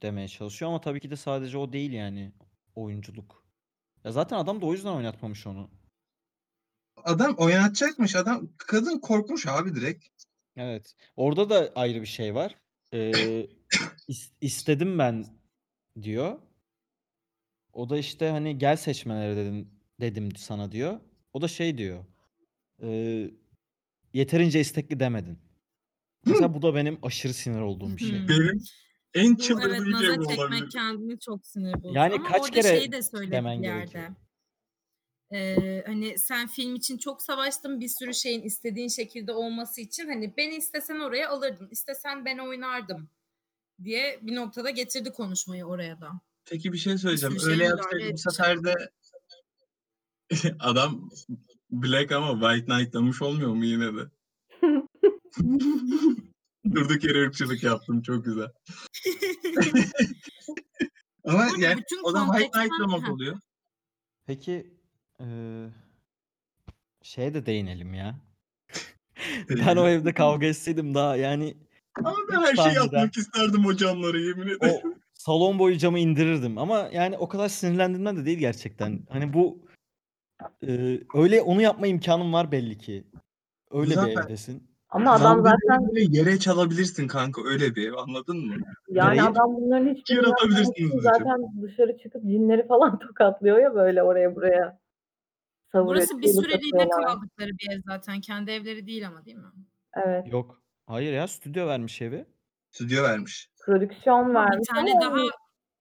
demeye 0.02 0.28
çalışıyor 0.28 0.70
ama 0.72 0.82
tabii 0.82 1.00
ki 1.00 1.12
de 1.12 1.16
sadece 1.16 1.58
o 1.58 1.74
değil 1.74 1.92
yani 1.92 2.32
oyunculuk. 2.76 3.46
Ya 4.04 4.12
zaten 4.12 4.38
adam 4.38 4.62
da 4.62 4.66
o 4.66 4.74
yüzden 4.74 4.90
oynatmamış 4.96 5.48
onu. 5.48 5.70
Adam 7.04 7.36
oynatacakmış. 7.38 8.16
Adam 8.16 8.50
kadın 8.58 9.00
korkmuş 9.00 9.48
abi 9.48 9.76
direkt. 9.76 10.06
Evet. 10.58 10.96
Orada 11.16 11.50
da 11.50 11.72
ayrı 11.76 12.02
bir 12.02 12.08
şey 12.08 12.36
var. 12.36 12.56
Ee, 12.94 13.12
is- 14.10 14.32
istedim 14.42 15.00
ben 15.00 15.26
diyor. 16.02 16.40
O 17.74 17.90
da 17.90 17.98
işte 17.98 18.30
hani 18.30 18.58
gel 18.58 18.76
seçmelere 18.76 19.36
dedim 19.36 19.72
dedim 20.02 20.36
sana 20.36 20.72
diyor. 20.72 21.00
O 21.34 21.42
da 21.42 21.48
şey 21.48 21.78
diyor. 21.78 22.06
"Ee, 22.82 23.32
yeterince 24.14 24.60
istekli 24.60 25.00
demedin. 25.00 25.40
Mesela 26.26 26.54
bu 26.54 26.62
da 26.62 26.76
benim 26.76 27.00
aşırı 27.02 27.34
sinir 27.34 27.60
olduğum 27.62 27.98
bir 27.98 28.02
şey. 28.02 28.12
Benim 28.28 28.64
en 29.14 29.36
Bu 29.36 29.42
çıldırdığım 29.42 29.72
evet 29.72 29.82
şey 29.84 29.92
nazar 29.92 30.18
bu 30.18 30.28
çekmek 30.28 30.40
olabilir. 30.40 30.70
kendini 30.70 31.20
çok 31.20 31.48
sinir 31.48 31.74
bozucu. 31.74 31.94
Yani 31.94 32.14
Ama 32.14 32.28
kaç 32.28 32.42
orada 32.42 32.62
kere 32.62 32.78
şeyi 32.78 32.92
de 32.92 33.02
söyledi 33.04 33.32
demen 33.32 33.62
bir 33.62 33.68
gerekiyor? 33.68 34.04
yerde. 34.04 34.16
Ee, 35.32 35.84
hani 35.88 36.20
sen 36.20 36.48
film 36.48 36.76
için 36.76 36.98
çok 36.98 37.22
savaştın 37.22 37.80
bir 37.80 37.88
sürü 37.88 38.14
şeyin 38.14 38.42
istediğin 38.42 38.88
şekilde 38.88 39.32
olması 39.32 39.82
için 39.82 40.08
hani 40.08 40.38
beni 40.38 40.56
istesen 40.56 41.00
oraya 41.00 41.30
alırdın 41.30 41.68
istesen 41.72 42.26
ben 42.26 42.38
oynardım 42.38 43.10
diye 43.84 44.20
bir 44.22 44.36
noktada 44.36 44.70
getirdi 44.70 45.12
konuşmayı 45.12 45.66
oraya 45.66 46.02
da. 46.02 46.12
Peki 46.46 46.74
bir 46.74 46.78
şey 46.78 46.98
söyleyeceğim. 46.98 47.36
Öyle 47.46 47.58
şey 47.58 47.68
yapsaydı 47.68 47.96
müdahale 47.96 48.14
bu 48.14 48.18
sefer 48.18 48.64
de 48.64 48.74
adam 50.60 51.10
Black 51.72 52.12
ama 52.12 52.40
White 52.50 52.66
Knight'lamış 52.66 53.22
olmuyor 53.22 53.54
mu 53.54 53.66
yine 53.66 53.94
de? 53.96 54.10
Durduk 56.76 57.04
yere 57.04 57.26
ırkçılık 57.28 57.64
yaptım 57.64 58.02
çok 58.02 58.26
güzel. 58.26 58.48
Ama 61.26 61.40
arada 61.40 61.54
yani 61.60 61.78
bütün 61.82 62.04
o 62.04 62.14
da 62.14 62.20
White 62.26 62.46
konteksten- 62.46 62.52
Knight'lamak 62.70 63.04
Heh. 63.08 63.10
oluyor. 63.14 63.40
Peki 64.26 64.74
eee 65.20 65.70
şeye 67.02 67.34
de 67.34 67.46
değinelim 67.46 67.94
ya. 67.94 68.20
Ben 69.50 69.76
o 69.76 69.88
evde 69.88 70.14
kavga 70.14 70.46
etseydim 70.48 70.96
daha 70.96 71.16
yani 71.16 71.58
Ama 71.96 72.16
ben 72.32 72.36
her 72.42 72.46
şeyi 72.56 72.56
sahneden- 72.56 72.86
atmak 72.86 73.18
isterdim 73.18 73.66
o 73.66 73.76
camlara 73.76 74.20
yemin 74.20 74.48
o 74.62 74.66
ederim. 74.66 74.96
salon 75.14 75.60
boyu 75.60 75.78
camı 75.78 76.00
indirirdim 76.00 76.58
ama 76.58 76.90
yani 76.94 77.18
o 77.18 77.28
kadar 77.30 77.50
sinirlendiğimden 77.50 78.18
de 78.18 78.26
değil 78.26 78.38
gerçekten. 78.40 79.06
Hani 79.10 79.34
bu 79.34 79.66
eee, 80.62 81.04
öyle 81.14 81.42
onu 81.42 81.62
yapma 81.62 81.88
imkanım 81.88 82.34
var 82.34 82.52
belli 82.52 82.78
ki. 82.78 83.04
Öyle 83.72 83.90
bir 83.90 83.96
Zaten- 83.96 84.24
evdesin. 84.24 84.69
Ama 84.90 85.12
adam 85.14 85.44
zaten 85.44 85.88
böyle 85.88 86.18
yere 86.18 86.40
çalabilirsin 86.40 87.08
kanka 87.08 87.42
öyle 87.46 87.76
bir 87.76 87.88
ev 87.90 87.94
anladın 87.94 88.38
mı? 88.48 88.56
yani 88.90 89.08
Nereyi? 89.18 89.22
adam 89.22 89.56
bunların 89.56 89.86
hiçbirini 89.96 90.18
Yere 90.18 90.30
yapmamak 90.30 90.40
atabilirsiniz 90.42 90.90
için 90.90 90.98
hocam. 90.98 91.14
zaten 91.14 91.62
dışarı 91.62 91.98
çıkıp 91.98 92.24
cinleri 92.24 92.68
falan 92.68 93.00
tokatlıyor 93.08 93.58
ya 93.58 93.76
böyle 93.76 94.04
oraya 94.04 94.36
buraya. 94.36 94.80
Savuruyor, 95.72 95.96
Burası 95.96 96.22
bir 96.22 96.28
süreliğine 96.28 96.82
atıyorlar. 96.84 97.08
kaldıkları 97.08 97.50
bir 97.50 97.76
ev 97.76 97.82
zaten. 97.86 98.22
Kendi 98.22 98.52
evleri 98.52 98.88
değil 98.88 99.08
ama 99.08 99.26
değil 99.26 99.38
mi? 99.38 99.44
Evet. 99.94 100.28
Yok. 100.32 100.62
Hayır 100.86 101.14
ya 101.14 101.28
stüdyo 101.28 101.68
vermiş 101.68 102.02
evi. 102.02 102.26
Stüdyo 102.72 103.04
vermiş. 103.04 103.50
Prodüksiyon 103.66 104.30
Bir 104.30 104.34
vermiş 104.34 104.68
tane 104.68 104.92
ama 104.92 105.02
daha 105.02 105.18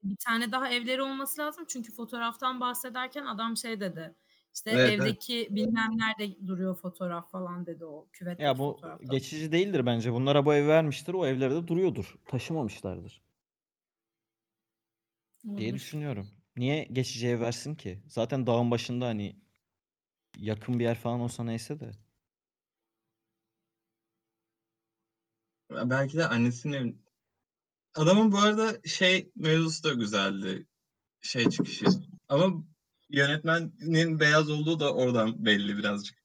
bir 0.02 0.16
tane 0.26 0.52
daha 0.52 0.68
evleri 0.68 1.02
olması 1.02 1.40
lazım. 1.42 1.64
Çünkü 1.68 1.92
fotoğraftan 1.94 2.60
bahsederken 2.60 3.24
adam 3.26 3.56
şey 3.56 3.80
dedi. 3.80 4.14
İşte 4.58 4.70
Evet, 4.70 4.90
evet. 4.90 5.00
evdeki 5.00 5.48
bilmem 5.50 5.90
nerede 5.98 6.46
duruyor 6.46 6.76
fotoğraf 6.76 7.30
falan 7.30 7.66
dedi 7.66 7.84
o 7.84 8.08
küvetteki 8.12 8.42
Ya 8.42 8.58
bu 8.58 8.72
fotoğrafta. 8.72 9.04
geçici 9.12 9.52
değildir 9.52 9.86
bence. 9.86 10.12
Bunlara 10.12 10.46
bu 10.46 10.54
ev 10.54 10.68
vermiştir. 10.68 11.14
O 11.14 11.26
evlerde 11.26 11.54
de 11.54 11.68
duruyordur. 11.68 12.14
Taşımamışlardır 12.26 13.22
diye 15.44 15.54
Olabilir. 15.54 15.74
düşünüyorum. 15.74 16.26
Niye 16.56 16.84
geçici 16.84 17.28
ev 17.28 17.40
versin 17.40 17.74
ki? 17.74 18.02
Zaten 18.08 18.46
dağın 18.46 18.70
başında 18.70 19.06
hani 19.06 19.36
yakın 20.38 20.78
bir 20.78 20.84
yer 20.84 20.98
falan 20.98 21.20
olsa 21.20 21.44
neyse 21.44 21.80
de. 21.80 21.90
Belki 25.70 26.16
de 26.16 26.28
annesinin 26.28 27.08
Adamın 27.94 28.32
bu 28.32 28.38
arada 28.38 28.80
şey 28.84 29.30
mevzusu 29.36 29.84
da 29.84 29.92
güzeldi. 29.92 30.66
Şey 31.20 31.48
çıkışı. 31.48 31.86
Ama 32.28 32.64
yönetmenin 33.10 34.20
beyaz 34.20 34.50
olduğu 34.50 34.80
da 34.80 34.94
oradan 34.94 35.44
belli 35.44 35.76
birazcık. 35.76 36.18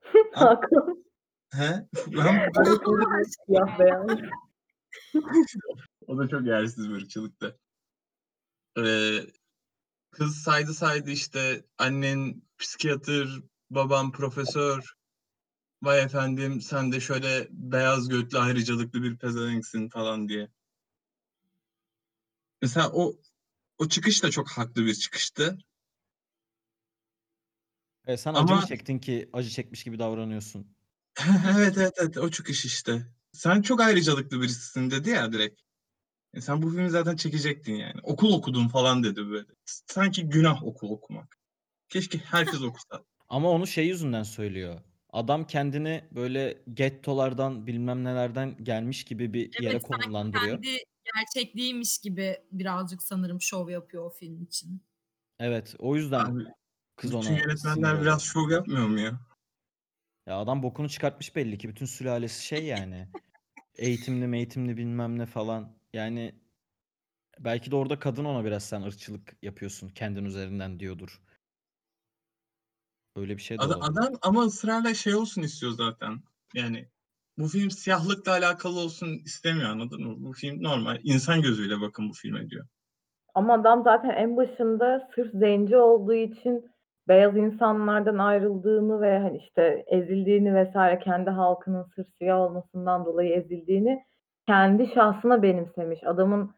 Hakan 0.32 1.04
He? 1.52 1.86
Ben 2.06 2.52
siyah 3.46 3.78
beyaz. 3.78 4.18
o 6.06 6.18
da 6.18 6.28
çok 6.28 6.46
yersiz 6.46 6.90
bir 6.90 6.94
ırkçılıktı. 6.94 7.58
Ee, 8.78 9.18
kız 10.10 10.36
saydı 10.36 10.74
saydı 10.74 11.10
işte 11.10 11.64
annen 11.78 12.42
psikiyatr, 12.58 13.42
babam 13.70 14.12
profesör. 14.12 14.94
Vay 15.82 16.02
efendim 16.02 16.60
sen 16.60 16.92
de 16.92 17.00
şöyle 17.00 17.48
beyaz 17.50 18.08
götlü 18.08 18.38
ayrıcalıklı 18.38 19.02
bir 19.02 19.18
pezevenksin 19.18 19.88
falan 19.88 20.28
diye. 20.28 20.48
Mesela 22.62 22.90
o 22.92 23.14
o 23.78 23.88
çıkış 23.88 24.22
da 24.22 24.30
çok 24.30 24.50
haklı 24.50 24.86
bir 24.86 24.94
çıkıştı. 24.94 25.58
E, 28.06 28.16
sen 28.16 28.34
acı 28.34 28.44
mı 28.44 28.48
Ama- 28.48 28.66
çektin 28.66 28.98
ki 28.98 29.30
acı 29.32 29.50
çekmiş 29.50 29.84
gibi 29.84 29.98
davranıyorsun? 29.98 30.76
evet 31.58 31.78
evet 31.78 31.92
evet 32.00 32.16
o 32.18 32.30
çıkış 32.30 32.64
işte. 32.64 33.06
Sen 33.32 33.62
çok 33.62 33.80
ayrıcalıklı 33.80 34.40
birisisin 34.42 34.90
dedi 34.90 35.10
ya 35.10 35.32
direkt. 35.32 35.60
E 36.34 36.40
sen 36.40 36.62
bu 36.62 36.70
filmi 36.70 36.90
zaten 36.90 37.16
çekecektin 37.16 37.74
yani. 37.74 38.00
Okul 38.02 38.32
okudun 38.32 38.68
falan 38.68 39.04
dedi 39.04 39.30
böyle. 39.30 39.46
Sanki 39.66 40.22
günah 40.28 40.64
okul 40.64 40.90
okumak. 40.90 41.38
Keşke 41.88 42.18
herkes 42.18 42.62
okusa. 42.62 43.04
Ama 43.28 43.50
onu 43.50 43.66
şey 43.66 43.86
yüzünden 43.88 44.22
söylüyor. 44.22 44.80
Adam 45.10 45.46
kendini 45.46 46.04
böyle 46.12 46.62
gettolardan 46.74 47.66
bilmem 47.66 48.04
nelerden 48.04 48.64
gelmiş 48.64 49.04
gibi 49.04 49.34
bir 49.34 49.40
yere 49.62 49.72
Evet, 49.72 49.82
sanki 49.82 49.82
konumlandırıyor. 49.88 50.62
Kendi 50.62 50.78
gerçekliğiymiş 51.16 51.98
gibi 51.98 52.36
birazcık 52.52 53.02
sanırım 53.02 53.40
şov 53.40 53.68
yapıyor 53.70 54.04
o 54.04 54.10
film 54.10 54.42
için. 54.42 54.82
Evet, 55.38 55.74
o 55.78 55.96
yüzden 55.96 56.24
Abi, 56.24 56.44
kız 57.00 57.10
Bütün 57.10 57.18
ona 57.18 57.26
sinir 57.26 57.42
yönetmenler 57.42 57.90
oluyor. 57.90 58.02
biraz 58.02 58.22
şov 58.22 58.50
yapmıyor 58.50 58.86
mu 58.88 59.00
ya? 59.00 59.20
Ya 60.26 60.38
adam 60.38 60.62
bokunu 60.62 60.88
çıkartmış 60.88 61.36
belli 61.36 61.58
ki. 61.58 61.68
Bütün 61.68 61.86
sülalesi 61.86 62.44
şey 62.46 62.64
yani. 62.66 63.08
Eğitimli 63.78 64.26
meğitimli 64.26 64.76
bilmem 64.76 65.18
ne 65.18 65.26
falan. 65.26 65.72
Yani 65.92 66.34
belki 67.38 67.70
de 67.70 67.76
orada 67.76 67.98
kadın 67.98 68.24
ona 68.24 68.44
biraz 68.44 68.64
sen 68.64 68.82
ırkçılık 68.82 69.36
yapıyorsun 69.42 69.88
kendin 69.88 70.24
üzerinden 70.24 70.80
diyordur. 70.80 71.20
Öyle 73.16 73.36
bir 73.36 73.42
şey 73.42 73.58
de 73.58 73.62
Ada- 73.62 73.76
olabilir. 73.76 73.90
adam 74.00 74.14
ama 74.22 74.42
ısrarla 74.44 74.94
şey 74.94 75.14
olsun 75.14 75.42
istiyor 75.42 75.72
zaten. 75.72 76.20
Yani 76.54 76.88
bu 77.38 77.48
film 77.48 77.70
siyahlıkla 77.70 78.32
alakalı 78.32 78.78
olsun 78.80 79.08
istemiyor 79.24 79.70
anladın 79.70 80.02
mı? 80.06 80.14
Bu 80.18 80.32
film 80.32 80.62
normal. 80.62 81.00
insan 81.02 81.42
gözüyle 81.42 81.80
bakın 81.80 82.08
bu 82.08 82.12
filme 82.12 82.50
diyor. 82.50 82.66
Ama 83.34 83.54
adam 83.54 83.82
zaten 83.84 84.10
en 84.10 84.36
başında 84.36 85.08
sırf 85.14 85.32
zenci 85.34 85.76
olduğu 85.76 86.14
için 86.14 86.70
beyaz 87.08 87.36
insanlardan 87.36 88.18
ayrıldığını 88.18 89.00
ve 89.00 89.18
hani 89.18 89.38
işte 89.38 89.84
ezildiğini 89.86 90.54
vesaire 90.54 90.98
kendi 90.98 91.30
halkının 91.30 91.86
sırf 91.96 92.06
siyah 92.18 92.38
olmasından 92.38 93.04
dolayı 93.04 93.32
ezildiğini 93.32 94.04
kendi 94.46 94.86
şahsına 94.94 95.42
benimsemiş. 95.42 96.00
Adamın 96.04 96.54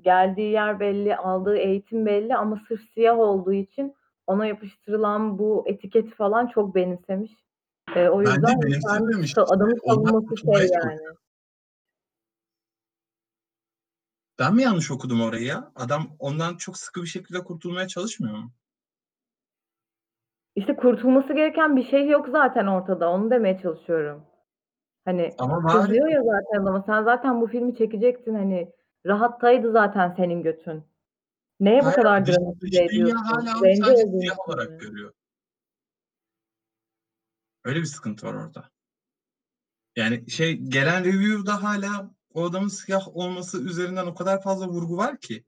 geldiği 0.00 0.52
yer 0.52 0.80
belli, 0.80 1.16
aldığı 1.16 1.56
eğitim 1.56 2.06
belli 2.06 2.36
ama 2.36 2.60
sırf 2.68 2.80
siyah 2.94 3.18
olduğu 3.18 3.52
için 3.52 3.94
ona 4.26 4.46
yapıştırılan 4.46 5.38
bu 5.38 5.64
etiketi 5.66 6.10
falan 6.10 6.46
çok 6.46 6.74
benimsemiş. 6.74 7.32
Ee, 7.96 8.08
o 8.08 8.20
Bence 8.20 8.30
yüzden 8.30 8.60
kendi 8.60 8.66
benimsememiş. 8.66 9.38
adamın 9.38 9.78
savunması 9.86 10.36
şey 10.36 10.44
çalışıyor. 10.46 10.90
yani. 10.90 11.16
Ben 14.38 14.54
mi 14.54 14.62
yanlış 14.62 14.90
okudum 14.90 15.20
orayı 15.20 15.44
ya? 15.44 15.72
Adam 15.76 16.16
ondan 16.18 16.56
çok 16.56 16.76
sıkı 16.76 17.02
bir 17.02 17.06
şekilde 17.06 17.44
kurtulmaya 17.44 17.88
çalışmıyor 17.88 18.38
mu? 18.38 18.52
İşte 20.56 20.76
kurtulması 20.76 21.32
gereken 21.32 21.76
bir 21.76 21.84
şey 21.90 22.08
yok 22.08 22.28
zaten 22.32 22.66
ortada. 22.66 23.10
Onu 23.10 23.30
demeye 23.30 23.58
çalışıyorum. 23.58 24.26
Hani 25.04 25.30
Ama 25.38 25.82
kızıyor 25.82 26.08
ya 26.08 26.22
zaten 26.22 26.62
adama. 26.62 26.82
Sen 26.86 27.02
zaten 27.04 27.40
bu 27.40 27.46
filmi 27.46 27.76
çekecektin 27.76 28.34
hani. 28.34 28.72
Rahattaydı 29.06 29.72
zaten 29.72 30.14
senin 30.16 30.42
götün. 30.42 30.84
Neye 31.60 31.80
bu 31.80 31.84
Hayır, 31.84 31.96
kadar 31.96 32.26
dış, 32.26 32.36
dramatize 32.36 32.60
dış 32.60 32.72
dünya 32.72 32.84
ediyorsun? 32.84 33.16
hala 33.16 33.52
onu 33.52 33.60
Zenci 33.60 33.82
sadece 33.82 34.06
olduğun 34.06 34.20
siyah 34.20 34.34
için 34.34 34.42
olarak 34.52 34.80
görüyor. 34.80 35.12
Öyle 37.64 37.80
bir 37.80 37.84
sıkıntı 37.84 38.26
var 38.26 38.34
orada. 38.34 38.70
Yani 39.96 40.30
şey 40.30 40.56
gelen 40.56 41.04
review'da 41.04 41.62
hala 41.62 42.10
o 42.34 42.44
adamın 42.44 42.68
siyah 42.68 43.16
olması 43.16 43.62
üzerinden 43.62 44.06
o 44.06 44.14
kadar 44.14 44.42
fazla 44.42 44.68
vurgu 44.68 44.96
var 44.96 45.16
ki. 45.16 45.44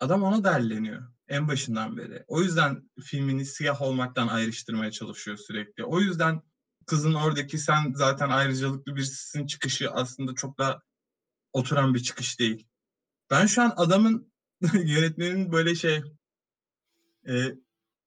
Adam 0.00 0.22
ona 0.22 0.44
derleniyor 0.44 1.13
en 1.28 1.48
başından 1.48 1.96
beri. 1.96 2.24
O 2.26 2.40
yüzden 2.40 2.90
filmini 3.04 3.44
siyah 3.44 3.82
olmaktan 3.82 4.28
ayrıştırmaya 4.28 4.90
çalışıyor 4.90 5.36
sürekli. 5.36 5.84
O 5.84 6.00
yüzden 6.00 6.42
kızın 6.86 7.14
oradaki 7.14 7.58
sen 7.58 7.92
zaten 7.94 8.28
ayrıcalıklı 8.28 8.96
birisisin 8.96 9.46
çıkışı 9.46 9.90
aslında 9.90 10.34
çok 10.34 10.58
da 10.58 10.82
oturan 11.52 11.94
bir 11.94 12.00
çıkış 12.00 12.40
değil. 12.40 12.66
Ben 13.30 13.46
şu 13.46 13.62
an 13.62 13.72
adamın 13.76 14.32
yönetmenin 14.74 15.52
böyle 15.52 15.74
şey 15.74 16.02
e, 17.28 17.32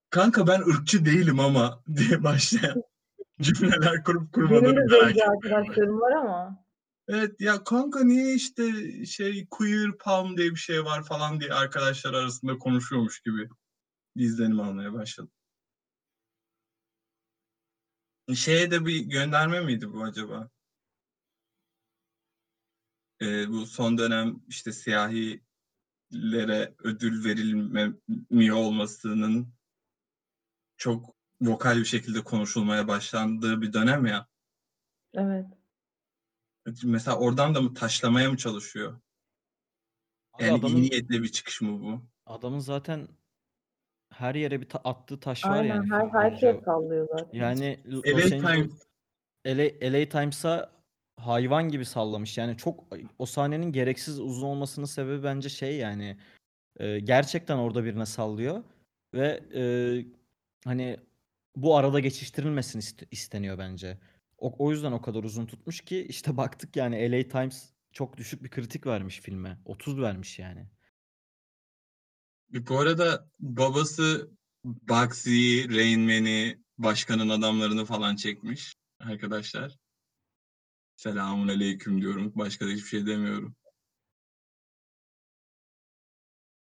kanka 0.10 0.47
ben 0.47 0.62
ırkçı 0.62 1.06
değilim 1.06 1.39
ama 1.39 1.84
diye 1.95 2.23
başlayan 2.23 2.84
cümleler 3.41 4.03
kurup 4.03 4.34
de 4.36 4.41
merak 4.41 5.12
ediyorum. 5.12 5.32
arkadaşlarım 5.32 6.01
var 6.01 6.12
ama. 6.12 6.66
Evet 7.08 7.41
ya 7.41 7.63
kanka 7.63 8.04
niye 8.04 8.36
işte 8.36 8.63
şey 9.06 9.48
queer 9.52 9.98
palm 9.98 10.38
diye 10.38 10.52
bir 10.52 10.60
şey 10.60 10.86
var 10.86 11.04
falan 11.04 11.39
diye 11.39 11.54
arkadaşlar 11.54 12.13
arasında 12.13 12.58
konuşuyormuş 12.58 13.20
gibi 13.20 13.50
izlenim 14.15 14.60
almaya 14.60 14.93
başladım. 14.93 15.32
Şeye 18.36 18.72
de 18.72 18.86
bir 18.86 19.00
gönderme 19.00 19.62
miydi 19.62 19.93
bu 19.93 20.04
acaba? 20.04 20.50
Ee, 23.22 23.50
bu 23.50 23.65
son 23.65 23.98
dönem 23.98 24.39
işte 24.48 24.72
siyahilere 24.72 25.41
ödül 26.84 27.26
verilmemiyor 27.26 28.58
olmasının 28.58 29.54
çok 30.78 31.15
vokal 31.41 31.78
bir 31.78 31.86
şekilde 31.86 32.24
konuşulmaya 32.24 32.88
başlandığı 32.88 33.62
bir 33.62 33.74
dönem 33.74 34.06
ya. 34.06 34.28
Evet. 35.13 35.57
Mesela 36.84 37.17
oradan 37.17 37.56
da 37.56 37.62
mı 37.62 37.73
taşlamaya 37.73 38.30
mı 38.32 38.38
çalışıyor? 38.38 38.99
Abi 40.34 40.43
Yani 40.43 40.56
iyi 40.56 40.60
adamın 40.60 40.82
niyetli 40.82 41.23
bir 41.23 41.32
çıkış 41.32 41.62
mı 41.62 41.82
bu? 41.82 42.01
adamın 42.25 42.60
zaten 42.60 43.08
her 44.13 44.36
yere 44.36 44.62
bir 44.62 44.69
ta- 44.69 44.82
attığı 44.84 45.19
taş 45.19 45.45
var 45.45 45.56
Aynen 45.56 45.75
yani 45.75 45.89
her 45.91 46.01
film 46.01 46.13
boyunca. 46.13 46.19
herkes 46.47 46.65
sallıyor 46.65 47.08
zaten. 47.12 47.30
Yani 47.38 47.80
L- 47.86 47.91
LA 47.91 48.17
Los 48.17 48.32
Angeles 48.34 48.41
Times 48.41 48.71
LA, 49.47 49.91
LA 49.91 50.10
Times'a 50.10 50.71
hayvan 51.19 51.69
gibi 51.69 51.86
sallamış. 51.86 52.38
Yani 52.38 52.58
çok 52.58 52.88
o 53.19 53.25
sahnenin 53.25 53.71
gereksiz 53.71 54.19
uzun 54.19 54.47
olmasının 54.47 54.86
sebebi 54.86 55.23
bence 55.23 55.49
şey 55.49 55.77
yani 55.77 56.17
e, 56.80 56.99
gerçekten 56.99 57.58
orada 57.58 57.86
birine 57.86 58.06
sallıyor 58.06 58.63
ve 59.13 59.43
e, 59.56 59.62
hani 60.65 60.97
bu 61.56 61.77
arada 61.77 61.99
geçiştirilmesin 61.99 62.80
iste- 62.80 63.08
isteniyor 63.12 63.58
bence. 63.58 63.97
O, 64.38 64.65
o 64.65 64.71
yüzden 64.71 64.91
o 64.91 65.02
kadar 65.02 65.23
uzun 65.23 65.45
tutmuş 65.45 65.82
ki 65.82 66.06
işte 66.10 66.38
baktık 66.38 66.76
yani 66.76 67.12
LA 67.12 67.28
Times 67.28 67.69
çok 67.91 68.17
düşük 68.17 68.43
bir 68.43 68.50
kritik 68.50 68.86
vermiş 68.86 69.19
filme. 69.19 69.60
30 69.65 70.02
vermiş 70.02 70.39
yani. 70.39 70.67
Bu 72.50 72.80
arada 72.80 73.30
babası 73.39 74.32
Bugsy, 74.63 75.63
Rain 75.69 76.02
Man'i, 76.02 76.63
başkanın 76.78 77.30
adamlarını 77.30 77.86
falan 77.86 78.15
çekmiş 78.15 78.76
arkadaşlar. 79.00 79.78
Selamun 80.95 81.47
aleyküm 81.47 82.02
diyorum. 82.02 82.32
Başka 82.36 82.65
da 82.65 82.69
hiçbir 82.69 82.88
şey 82.88 83.06
demiyorum. 83.06 83.56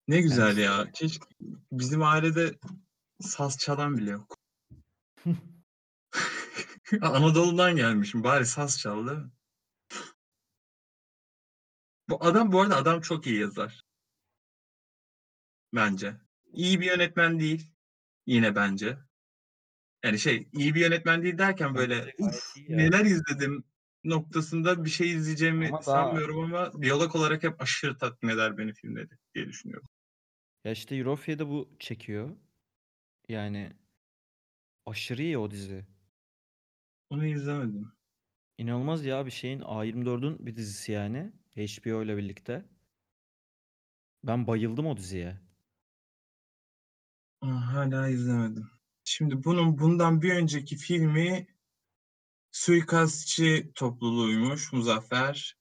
Ne 0.08 0.22
güzel 0.22 0.46
Kendisi 0.46 0.62
ya. 0.62 0.92
Keşke 0.92 1.26
bizim 1.72 2.04
ailede 2.04 2.60
saz 3.20 3.58
çalan 3.58 3.98
bile 3.98 4.12
yok. 4.12 4.38
Anadolu'dan 7.02 7.76
gelmişim. 7.76 8.24
Bari 8.24 8.46
saz 8.46 8.80
çal 8.80 9.08
değil 9.08 9.18
mi? 9.18 9.32
Bu 12.10 12.26
adam 12.26 12.52
bu 12.52 12.62
arada 12.62 12.76
adam 12.76 13.02
çok 13.02 13.28
iyi 13.28 13.40
yazar. 13.40 13.82
Bence. 15.74 16.16
İyi 16.54 16.82
bir 16.82 16.86
yönetmen 16.86 17.40
değil. 17.40 17.72
Yine 18.26 18.56
bence. 18.56 18.98
Yani 20.04 20.20
şey 20.20 20.50
iyi 20.54 20.76
bir 20.76 20.82
yönetmen 20.82 21.24
değil 21.24 21.38
derken 21.38 21.76
böyle 21.76 22.14
uf 22.20 22.56
neler 22.70 23.06
izledim 23.06 23.64
noktasında 24.04 24.86
bir 24.86 24.90
şey 24.90 25.12
izleyeceğimi 25.12 25.68
Ama 25.68 25.78
daha 25.78 25.84
sanmıyorum 25.84 26.40
ama 26.40 26.82
diyalog 26.82 27.16
olarak 27.16 27.44
hep 27.44 27.62
aşırı 27.62 27.98
tatmin 27.98 28.30
eder 28.30 28.58
beni 28.58 28.74
filmleri 28.74 29.10
diye 29.36 29.48
düşünüyorum. 29.48 29.90
ya 30.64 30.72
işte 30.72 30.96
Eurofia'da 30.96 31.50
bu 31.50 31.70
çekiyor. 31.80 32.36
Yani 33.30 33.74
aşırı 34.86 35.22
iyi 35.22 35.38
o 35.38 35.52
dizi. 35.52 35.86
Onu 37.12 37.26
izlemedim. 37.26 37.92
İnanılmaz 38.58 39.06
ya 39.06 39.26
bir 39.26 39.32
şeyin 39.32 39.60
A24'ün 39.60 40.46
bir 40.46 40.56
dizisi 40.56 40.92
yani. 40.92 41.34
HBO 41.56 42.04
ile 42.04 42.18
birlikte. 42.18 42.66
Ben 44.24 44.48
bayıldım 44.48 44.88
o 44.88 44.98
diziye. 44.98 45.42
Aa, 47.42 47.74
Hala 47.74 48.08
izlemedim. 48.08 48.72
Şimdi 49.04 49.44
bunun 49.44 49.78
bundan 49.78 50.22
bir 50.22 50.36
önceki 50.36 50.78
filmi 50.78 51.48
Suikastçı 52.52 53.72
topluluğuymuş 53.76 54.74
Muzaffer. 54.74 55.58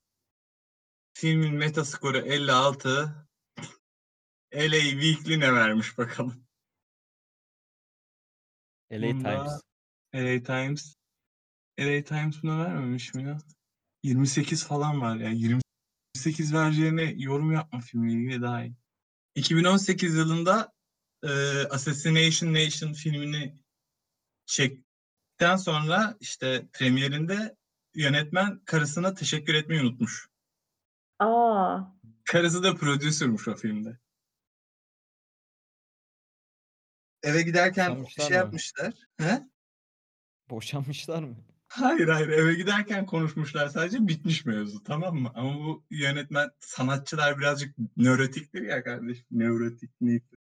Filmin 1.14 1.54
metaskoru 1.54 2.18
56. 2.18 3.28
LA 4.54 4.80
Weekly 4.80 5.40
ne 5.40 5.54
vermiş 5.54 5.98
bakalım. 5.98 6.46
LA 8.92 9.12
Bunda 9.12 9.34
Times. 9.34 9.62
LA 10.14 10.42
Times. 10.42 10.99
LA 11.80 12.04
Times 12.04 12.42
buna 12.42 12.64
vermemiş 12.64 13.14
mi 13.14 13.22
ya? 13.22 13.38
28 14.02 14.66
falan 14.66 15.00
var 15.00 15.16
ya. 15.16 15.30
28 15.30 16.54
vereceğine 16.54 17.02
yorum 17.16 17.52
yapma 17.52 17.80
filmle 17.80 18.12
ilgili 18.12 18.42
daha 18.42 18.64
iyi. 18.64 18.74
2018 19.34 20.14
yılında 20.14 20.72
e, 21.22 21.28
Assassination 21.70 22.54
Nation 22.54 22.92
filmini 22.92 23.58
çektikten 24.46 25.56
sonra 25.56 26.16
işte 26.20 26.68
premierinde 26.72 27.56
yönetmen 27.94 28.58
karısına 28.64 29.14
teşekkür 29.14 29.54
etmeyi 29.54 29.80
unutmuş. 29.82 30.28
Aa, 31.18 31.80
Karısı 32.24 32.62
da 32.62 32.74
prodüsörmüş 32.76 33.48
o 33.48 33.56
filmde. 33.56 33.98
Eve 37.22 37.42
giderken 37.42 37.90
Boşanmışlar 37.90 38.24
şey 38.28 38.36
mı? 38.36 38.44
yapmışlar. 38.44 38.94
He? 39.18 39.42
Boşanmışlar 40.50 41.22
mı? 41.22 41.36
Hayır 41.70 42.08
hayır 42.08 42.28
eve 42.28 42.54
giderken 42.54 43.06
konuşmuşlar 43.06 43.68
sadece 43.68 44.06
bitmiş 44.08 44.44
mevzu 44.44 44.82
tamam 44.82 45.14
mı? 45.16 45.30
Ama 45.34 45.54
bu 45.54 45.84
yönetmen 45.90 46.50
sanatçılar 46.60 47.38
birazcık 47.38 47.74
nörotiktir 47.96 48.62
ya 48.62 48.82
kardeşim. 48.84 49.26
Nörotik 49.30 49.90
neyse. 50.00 50.36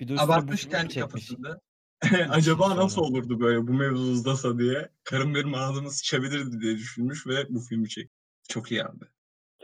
Bir 0.00 0.08
de 0.08 0.12
üstüne 0.12 0.26
Abartmış 0.26 0.68
kendi 0.68 0.88
çekmiş? 0.94 1.00
kafasında. 1.28 1.60
Acaba 2.28 2.76
nasıl 2.76 2.88
sonra. 2.88 3.06
olurdu 3.06 3.40
böyle 3.40 3.66
bu 3.66 3.72
mevzu 3.72 4.02
uzasa 4.02 4.58
diye. 4.58 4.88
Karım 5.04 5.34
benim 5.34 5.54
ağzıma 5.54 5.90
sıçabilirdi 5.90 6.60
diye 6.60 6.74
düşünmüş 6.76 7.26
ve 7.26 7.46
bu 7.48 7.60
filmi 7.60 7.88
çekti. 7.88 8.14
Çok 8.48 8.72
iyi 8.72 8.84
abi. 8.84 9.04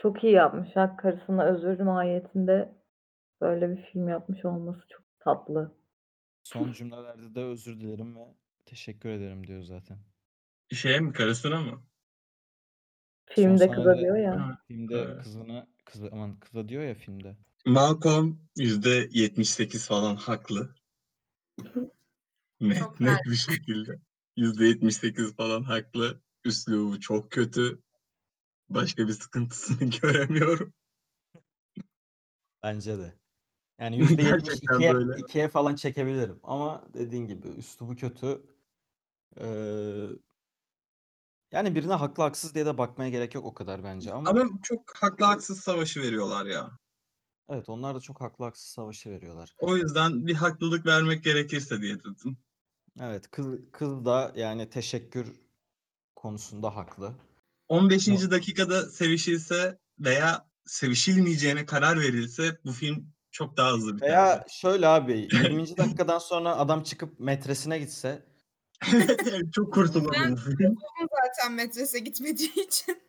Çok 0.03 0.25
iyi 0.25 0.33
yapmış. 0.33 0.77
Hak 0.77 0.99
karısına 0.99 1.45
özür 1.45 1.81
mahiyetinde 1.81 2.75
böyle 3.41 3.71
bir 3.77 3.83
film 3.83 4.09
yapmış 4.09 4.45
olması 4.45 4.81
çok 4.89 5.03
tatlı. 5.21 5.75
Son 6.45 6.73
cümlelerde 6.73 7.35
de 7.35 7.41
özür 7.41 7.81
dilerim 7.81 8.17
ve 8.17 8.21
teşekkür 8.65 9.09
ederim 9.09 9.47
diyor 9.47 9.63
zaten. 9.63 9.99
Şeye 10.73 11.01
mi 11.01 11.13
karısına 11.13 11.61
mı? 11.61 11.85
Filmde 13.27 13.67
Son 13.67 13.75
kıza 13.75 13.91
sahnede- 13.91 14.01
diyor 14.01 14.17
ya. 14.17 14.41
Ha, 14.41 14.59
Filmde 14.69 14.95
Evet. 14.95 15.23
kızına 15.23 15.67
kızı 15.85 16.09
aman 16.13 16.39
kıza 16.41 16.69
diyor 16.69 16.83
ya 16.83 16.95
filmde. 16.95 17.37
Malcolm 17.67 18.49
%78 18.57 19.87
falan 19.87 20.17
haklı. 20.17 20.75
Net, 22.61 22.79
Çok 22.79 23.01
net 23.01 23.25
bir 23.25 23.35
şekilde. 23.37 23.99
%78 24.37 25.37
falan 25.37 25.63
haklı. 25.63 26.23
Üslubu 26.45 27.01
çok 27.01 27.31
kötü. 27.31 27.83
Başka 28.69 29.09
bir 29.09 29.13
sıkıntısını 29.13 29.91
göremiyorum. 30.03 30.75
Bence 32.63 32.99
de. 32.99 33.15
Yani 33.83 33.97
Gerçekten 34.17 34.77
%72'ye 34.77 34.95
böyle. 34.95 35.13
2'ye 35.13 35.49
falan 35.49 35.75
çekebilirim. 35.75 36.41
Ama 36.43 36.85
dediğin 36.95 37.27
gibi 37.27 37.49
üslubu 37.49 37.97
kötü. 37.97 38.43
Ee, 39.41 40.07
yani 41.53 41.75
birine 41.75 41.93
haklı 41.95 42.23
haksız 42.23 42.55
diye 42.55 42.67
de 42.67 42.79
bakmaya 42.79 43.11
gerek 43.11 43.35
yok 43.35 43.45
o 43.45 43.55
kadar 43.55 43.85
bence 43.85 44.13
ama, 44.13 44.31
Ama 44.31 44.49
çok 44.63 44.97
haklı 44.97 45.25
haksız 45.25 45.61
savaşı 45.61 46.03
veriyorlar 46.03 46.47
ya. 46.47 46.71
evet 47.49 47.69
onlar 47.69 47.95
da 47.95 48.01
çok 48.01 48.21
haklı 48.21 48.45
haksız 48.45 48.67
savaşı 48.67 49.11
veriyorlar. 49.11 49.55
O 49.59 49.77
yüzden 49.77 50.27
bir 50.27 50.35
haklılık 50.35 50.87
vermek 50.87 51.25
gerekirse 51.25 51.81
diye 51.81 51.99
dedim. 51.99 52.37
Evet 53.01 53.31
kız, 53.31 53.47
kız 53.73 54.05
da 54.05 54.33
yani 54.37 54.71
teşekkür 54.71 55.33
konusunda 56.17 56.77
haklı. 56.77 57.15
15. 57.69 58.09
No. 58.09 58.31
dakikada 58.31 58.87
sevişilse 58.91 59.79
veya 59.99 60.49
sevişilmeyeceğine 60.65 61.67
karar 61.67 62.01
verilse 62.01 62.59
bu 62.65 62.73
film 62.73 63.13
çok 63.33 63.57
daha 63.57 63.73
hızlı 63.73 63.97
biterdi. 63.97 64.13
Veya 64.13 64.45
şöyle 64.49 64.87
abi 64.89 65.13
20. 65.33 65.77
dakikadan 65.77 66.19
sonra 66.19 66.57
adam 66.57 66.83
çıkıp 66.83 67.21
metresine 67.21 67.79
gitse 67.79 68.27
çok 69.53 69.75
kurtulurdu 69.75 70.33
bu 70.33 70.37
film. 70.37 70.77
Onun 71.01 71.09
zaten 71.27 71.53
metrese 71.53 71.99
gitmediği 71.99 72.67
için. 72.67 73.03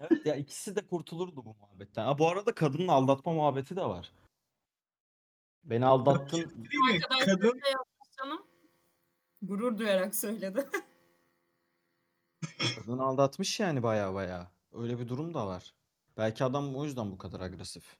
evet 0.00 0.26
ya 0.26 0.34
ikisi 0.34 0.76
de 0.76 0.86
kurtulurdu 0.86 1.44
bu 1.44 1.54
muhabbetten. 1.60 2.04
Ha, 2.04 2.18
bu 2.18 2.28
arada 2.28 2.54
kadının 2.54 2.88
aldatma 2.88 3.32
muhabbeti 3.32 3.76
de 3.76 3.82
var. 3.84 4.12
Beni 5.64 5.86
aldattın 5.86 6.38
Değil 6.38 6.94
mi? 6.94 7.00
Kadın 7.24 7.46
yapmış 7.46 8.08
canım. 8.18 8.46
Gurur 9.42 9.78
duyarak 9.78 10.14
söyledi. 10.14 10.66
Kadını 12.76 13.02
aldatmış 13.02 13.60
yani 13.60 13.82
baya 13.82 14.14
baya. 14.14 14.52
Öyle 14.72 14.98
bir 14.98 15.08
durum 15.08 15.34
da 15.34 15.46
var. 15.46 15.74
Belki 16.16 16.44
adam 16.44 16.76
o 16.76 16.84
yüzden 16.84 17.10
bu 17.10 17.18
kadar 17.18 17.40
agresif. 17.40 17.96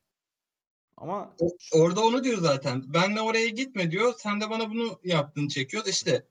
Ama 1.00 1.36
orada 1.72 2.04
onu 2.04 2.24
diyor 2.24 2.38
zaten. 2.38 2.94
Benle 2.94 3.20
oraya 3.20 3.48
gitme 3.48 3.90
diyor. 3.90 4.14
Sen 4.18 4.40
de 4.40 4.50
bana 4.50 4.70
bunu 4.70 5.00
yaptın 5.04 5.48
çekiyor. 5.48 5.86
İşte 5.86 6.26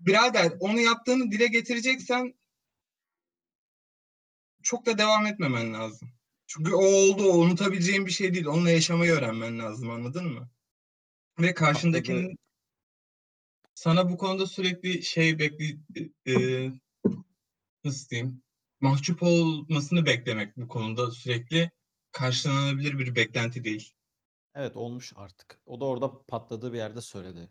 birader 0.00 0.52
onu 0.60 0.80
yaptığını 0.80 1.30
dile 1.30 1.46
getireceksen 1.46 2.34
çok 4.62 4.86
da 4.86 4.98
devam 4.98 5.26
etmemen 5.26 5.74
lazım. 5.74 6.08
Çünkü 6.46 6.74
o 6.74 6.84
oldu. 6.84 7.24
O 7.24 7.38
unutabileceğin 7.38 8.06
bir 8.06 8.10
şey 8.10 8.34
değil. 8.34 8.46
Onunla 8.46 8.70
yaşamayı 8.70 9.12
öğrenmen 9.12 9.58
lazım. 9.58 9.90
Anladın 9.90 10.26
mı? 10.32 10.48
Ve 11.38 11.54
karşındakinin 11.54 12.38
sana 13.74 14.10
bu 14.10 14.18
konuda 14.18 14.46
sürekli 14.46 15.02
şey 15.02 15.38
bekli 15.38 15.78
e, 16.26 16.34
nasıl 17.84 18.08
diyeyim 18.08 18.42
mahcup 18.80 19.22
olmasını 19.22 20.06
beklemek 20.06 20.56
bu 20.56 20.68
konuda 20.68 21.10
sürekli 21.10 21.70
karşılanabilir 22.14 22.98
bir 22.98 23.14
beklenti 23.14 23.64
değil. 23.64 23.94
evet 24.54 24.76
olmuş 24.76 25.12
artık. 25.16 25.60
O 25.66 25.80
da 25.80 25.84
orada 25.84 26.22
patladığı 26.26 26.72
bir 26.72 26.78
yerde 26.78 27.00
söyledi 27.00 27.48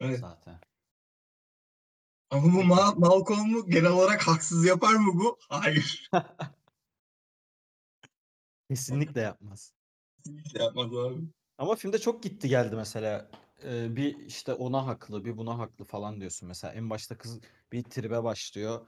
Evet. 0.00 0.20
zaten. 0.20 0.60
Ama 2.30 2.42
bu 2.42 2.62
Ma- 2.62 2.98
Malcolm'u 2.98 3.70
genel 3.70 3.90
olarak 3.90 4.28
haksız 4.28 4.64
yapar 4.64 4.94
mı 4.94 5.12
bu? 5.14 5.38
Hayır. 5.48 6.10
Kesinlikle 8.70 9.20
yapmaz. 9.20 9.72
Kesinlikle 10.16 10.62
yapmaz 10.62 10.94
abi. 10.94 11.20
Ama 11.58 11.76
filmde 11.76 11.98
çok 11.98 12.22
gitti 12.22 12.48
geldi 12.48 12.76
mesela. 12.76 13.30
Ee, 13.64 13.96
bir 13.96 14.18
işte 14.18 14.54
ona 14.54 14.86
haklı, 14.86 15.24
bir 15.24 15.36
buna 15.36 15.58
haklı 15.58 15.84
falan 15.84 16.20
diyorsun. 16.20 16.48
Mesela 16.48 16.74
en 16.74 16.90
başta 16.90 17.18
kız 17.18 17.40
bir 17.72 17.82
tribe 17.82 18.24
başlıyor. 18.24 18.86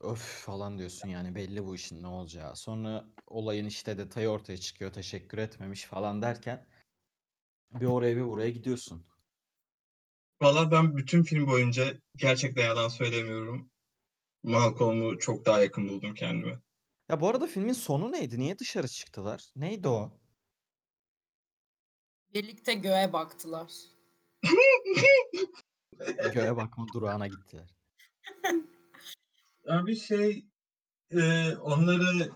Öf 0.00 0.20
falan 0.20 0.78
diyorsun 0.78 1.08
yani 1.08 1.34
belli 1.34 1.64
bu 1.64 1.74
işin 1.74 2.02
ne 2.02 2.06
olacağı. 2.06 2.56
Sonra 2.56 3.04
olayın 3.26 3.66
işte 3.66 3.98
detayı 3.98 4.28
ortaya 4.28 4.56
çıkıyor. 4.56 4.92
Teşekkür 4.92 5.38
etmemiş 5.38 5.84
falan 5.84 6.22
derken 6.22 6.66
bir 7.70 7.86
oraya 7.86 8.16
bir 8.16 8.24
buraya 8.24 8.50
gidiyorsun. 8.50 9.06
Valla 10.42 10.70
ben 10.70 10.96
bütün 10.96 11.22
film 11.22 11.46
boyunca 11.46 11.94
gerçekten 12.16 12.64
yalan 12.64 12.88
söylemiyorum. 12.88 13.70
Malcolm'u 14.42 15.18
çok 15.18 15.46
daha 15.46 15.62
yakın 15.62 15.88
buldum 15.88 16.14
kendime. 16.14 16.58
Ya 17.08 17.20
bu 17.20 17.28
arada 17.28 17.46
filmin 17.46 17.72
sonu 17.72 18.12
neydi? 18.12 18.38
Niye 18.38 18.58
dışarı 18.58 18.88
çıktılar? 18.88 19.52
Neydi 19.56 19.88
o? 19.88 20.20
Birlikte 22.34 22.74
göğe 22.74 23.12
baktılar. 23.12 23.72
Göğe 26.34 26.56
bakma 26.56 26.86
durağına 26.94 27.26
gittiler. 27.26 27.74
Abi 29.70 29.96
şey 29.96 30.46
e, 31.10 31.50
onları 31.56 32.30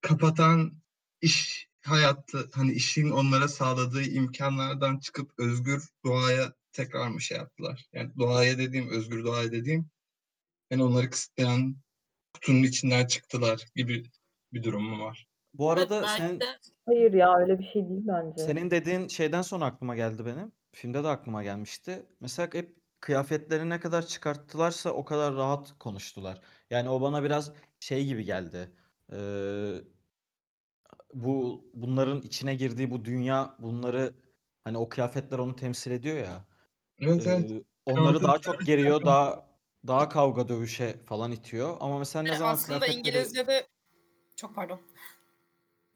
kapatan 0.00 0.72
iş 1.20 1.68
hayatı 1.84 2.50
hani 2.52 2.72
işin 2.72 3.10
onlara 3.10 3.48
sağladığı 3.48 4.02
imkanlardan 4.02 4.98
çıkıp 4.98 5.32
özgür 5.38 5.88
doğaya 6.04 6.52
tekrar 6.72 7.08
mı 7.08 7.20
şey 7.20 7.38
yaptılar? 7.38 7.88
Yani 7.92 8.10
doğaya 8.18 8.58
dediğim 8.58 8.88
özgür 8.88 9.24
doğaya 9.24 9.52
dediğim 9.52 9.90
yani 10.70 10.82
onları 10.82 11.10
kısıtlayan 11.10 11.76
kutunun 12.34 12.62
içinden 12.62 13.06
çıktılar 13.06 13.66
gibi 13.76 14.04
bir 14.52 14.62
durum 14.62 14.82
mu 14.82 15.04
var? 15.04 15.26
Bu 15.54 15.70
arada 15.70 15.96
Evet, 15.96 16.08
sen 16.18 16.40
Hayır 16.86 17.12
ya 17.12 17.38
öyle 17.38 17.58
bir 17.58 17.64
şey 17.64 17.88
değil 17.88 18.02
bence. 18.08 18.42
senin 18.42 18.70
dediğin 18.70 19.08
şeyden 19.08 19.42
sonra 19.42 19.64
aklıma 19.64 19.96
geldi 19.96 20.26
benim. 20.26 20.52
Filmde 20.72 21.04
de 21.04 21.08
aklıma 21.08 21.42
gelmişti. 21.42 22.02
Mesela 22.20 22.48
hep 22.52 22.79
kıyafetleri 23.00 23.68
ne 23.68 23.80
kadar 23.80 24.06
çıkarttılarsa 24.06 24.90
o 24.90 25.04
kadar 25.04 25.34
rahat 25.34 25.78
konuştular. 25.78 26.40
Yani 26.70 26.88
o 26.88 27.00
bana 27.00 27.22
biraz 27.24 27.52
şey 27.80 28.06
gibi 28.06 28.24
geldi. 28.24 28.70
Ee, 29.12 29.74
bu 31.14 31.64
bunların 31.74 32.22
içine 32.22 32.54
girdiği 32.54 32.90
bu 32.90 33.04
dünya 33.04 33.54
bunları 33.58 34.14
hani 34.64 34.78
o 34.78 34.88
kıyafetler 34.88 35.38
onu 35.38 35.56
temsil 35.56 35.90
ediyor 35.90 36.16
ya. 36.16 36.44
Evet 36.98 37.26
evet. 37.26 37.50
Ee, 37.50 37.64
onları 37.86 38.22
daha 38.22 38.38
çok 38.38 38.60
geriyor, 38.66 39.04
daha 39.04 39.50
daha 39.86 40.08
kavga 40.08 40.48
dövüşe 40.48 41.04
falan 41.06 41.32
itiyor. 41.32 41.76
Ama 41.80 41.98
mesela 41.98 42.22
ne 42.22 42.36
zaman 42.36 42.52
aslında 42.52 42.78
kıyafetleri 42.78 42.98
İngilizce'de 42.98 43.66
çok 44.36 44.54
pardon. 44.54 44.80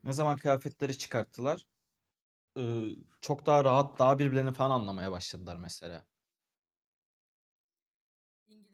ne 0.05 0.13
zaman 0.13 0.37
kıyafetleri 0.37 0.99
çıkarttılar, 0.99 1.67
ee, 2.59 2.85
çok 3.21 3.47
daha 3.47 3.65
rahat, 3.65 3.99
daha 3.99 4.19
birbirlerini 4.19 4.53
falan 4.53 4.81
anlamaya 4.81 5.13
başladılar 5.13 5.57
mesela. 5.57 6.05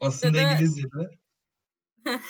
Aslında 0.01 0.41
İngilizce'de 0.41 0.41
İngilizce'de 0.41 1.19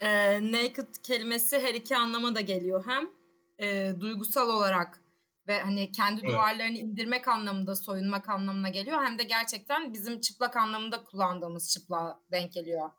e, 0.00 0.40
naked 0.52 0.94
kelimesi 1.02 1.58
her 1.58 1.74
iki 1.74 1.96
anlama 1.96 2.34
da 2.34 2.40
geliyor. 2.40 2.84
Hem 2.86 3.10
e, 3.58 3.94
duygusal 4.00 4.48
olarak 4.48 5.02
ve 5.48 5.60
hani 5.60 5.92
kendi 5.92 6.20
Evet. 6.20 6.30
duvarlarını 6.32 6.78
indirmek 6.78 7.28
anlamında, 7.28 7.76
soyunmak 7.76 8.28
anlamına 8.28 8.68
geliyor. 8.68 9.04
Hem 9.04 9.18
de 9.18 9.24
gerçekten 9.24 9.92
bizim 9.92 10.20
çıplak 10.20 10.56
anlamında 10.56 11.04
kullandığımız 11.04 11.70
çıplığa 11.72 12.20
denk 12.32 12.52
geliyor. 12.52 12.90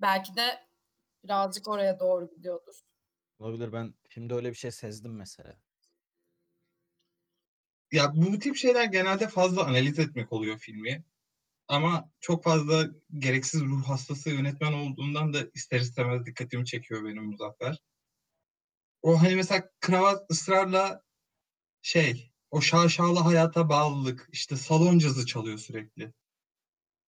Belki 0.00 0.36
de 0.36 0.66
birazcık 1.24 1.68
oraya 1.68 2.00
doğru 2.00 2.30
gidiyordur. 2.36 2.74
Olabilir 3.38 3.72
ben 3.72 3.94
filmde 4.08 4.34
öyle 4.34 4.50
bir 4.50 4.54
şey 4.54 4.70
sezdim 4.70 5.16
mesela. 5.16 5.56
ya 7.92 8.12
bu 8.16 8.38
tip 8.38 8.56
şeyler 8.56 8.84
genelde 8.84 9.28
fazla 9.28 9.64
analiz 9.64 9.98
etmek 9.98 10.32
oluyor 10.32 10.58
filmi. 10.58 11.04
Ama 11.68 12.10
çok 12.20 12.44
fazla 12.44 12.86
gereksiz 13.18 13.60
ruh 13.60 13.84
hastası 13.88 14.30
yönetmen 14.30 14.72
olduğundan 14.72 15.34
da 15.34 15.38
ister 15.54 15.80
istemez 15.80 16.26
dikkatimi 16.26 16.66
çekiyor 16.66 17.04
benim 17.04 17.24
Muzaffer. 17.24 17.78
O 19.02 19.22
hani 19.22 19.36
mesela 19.36 19.70
kravat 19.80 20.30
ısrarla 20.30 21.02
şey, 21.82 22.32
o 22.50 22.60
şaşalı 22.60 23.18
hayata 23.18 23.68
bağlılık, 23.68 24.28
işte 24.32 24.56
salon 24.56 24.98
cazı 24.98 25.26
çalıyor 25.26 25.58
sürekli. 25.58 26.12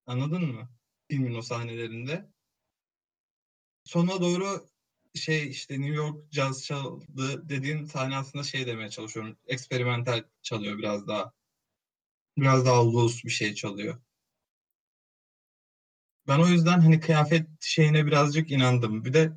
Anladın 0.05 0.43
mı? 0.43 0.69
Filmin 1.11 1.35
o 1.35 1.41
sahnelerinde. 1.41 2.29
Sona 3.83 4.21
doğru 4.21 4.67
şey 5.15 5.49
işte 5.49 5.81
New 5.81 5.95
York 5.95 6.31
caz 6.31 6.65
çaldı 6.65 7.49
dediğin 7.49 7.85
sahne 7.85 8.17
aslında 8.17 8.43
şey 8.43 8.67
demeye 8.67 8.89
çalışıyorum. 8.89 9.37
Eksperimental 9.47 10.23
çalıyor 10.41 10.77
biraz 10.77 11.07
daha. 11.07 11.33
biraz 12.37 12.65
daha 12.65 12.93
loose 12.93 13.23
bir 13.23 13.29
şey 13.29 13.53
çalıyor. 13.53 14.01
Ben 16.27 16.39
o 16.39 16.47
yüzden 16.47 16.79
hani 16.79 16.99
kıyafet 16.99 17.47
şeyine 17.61 18.05
birazcık 18.05 18.51
inandım. 18.51 19.05
Bir 19.05 19.13
de 19.13 19.31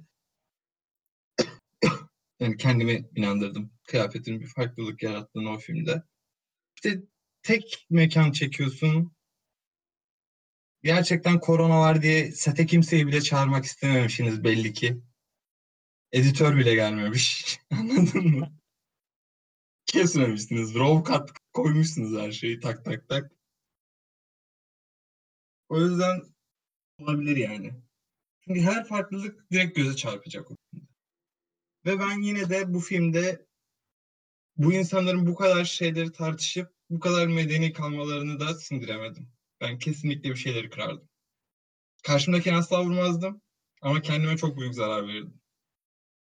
yani 2.41 2.57
kendimi 2.57 3.09
inandırdım. 3.16 3.72
Kıyafetin 3.86 4.41
bir 4.41 4.47
farklılık 4.47 5.03
yarattığını 5.03 5.51
o 5.51 5.59
filmde. 5.59 6.03
Bir 6.76 6.91
de 6.91 7.03
tek 7.43 7.86
mekan 7.91 8.32
çekiyorsun. 8.32 9.12
Gerçekten 10.82 11.41
korona 11.41 11.80
var 11.80 12.03
diye 12.03 12.32
sete 12.32 12.66
kimseyi 12.66 13.07
bile 13.07 13.20
çağırmak 13.20 13.64
istememişsiniz 13.64 14.45
belli 14.45 14.72
ki. 14.72 15.01
Editör 16.12 16.57
bile 16.57 16.74
gelmemiş. 16.74 17.59
Anladın 17.70 18.26
mı? 18.26 18.53
Kesmemişsiniz. 19.86 20.74
Raw 20.74 21.12
cut 21.12 21.30
koymuşsunuz 21.53 22.20
her 22.20 22.32
şeyi 22.32 22.61
tak 22.61 22.84
tak 22.84 23.09
tak. 23.09 23.32
O 25.68 25.80
yüzden 25.80 26.30
olabilir 27.03 27.36
yani. 27.36 27.74
Çünkü 28.40 28.61
her 28.61 28.84
farklılık 28.84 29.51
direkt 29.53 29.76
göze 29.76 29.96
çarpacak 29.96 30.51
o 30.51 30.57
filmde. 30.70 30.86
Ve 31.86 31.98
ben 31.98 32.22
yine 32.22 32.51
de 32.51 32.74
bu 32.74 32.80
filmde 32.80 33.46
bu 34.57 34.72
insanların 34.72 35.26
bu 35.26 35.34
kadar 35.34 35.64
şeyleri 35.64 36.12
tartışıp 36.12 36.74
bu 36.90 37.01
kadar 37.01 37.26
medeni 37.26 37.72
kalmalarını 37.72 38.40
da 38.40 38.55
sindiremedim. 38.55 39.32
Ben 39.61 39.78
kesinlikle 39.78 40.30
bir 40.30 40.36
şeyleri 40.36 40.70
kırardım. 40.70 41.09
Karşımdakini 42.03 42.55
asla 42.55 42.84
vurmazdım 42.84 43.42
ama 43.82 44.03
kendime 44.03 44.36
çok 44.36 44.59
büyük 44.59 44.74
zarar 44.74 45.09
verirdim. 45.09 45.40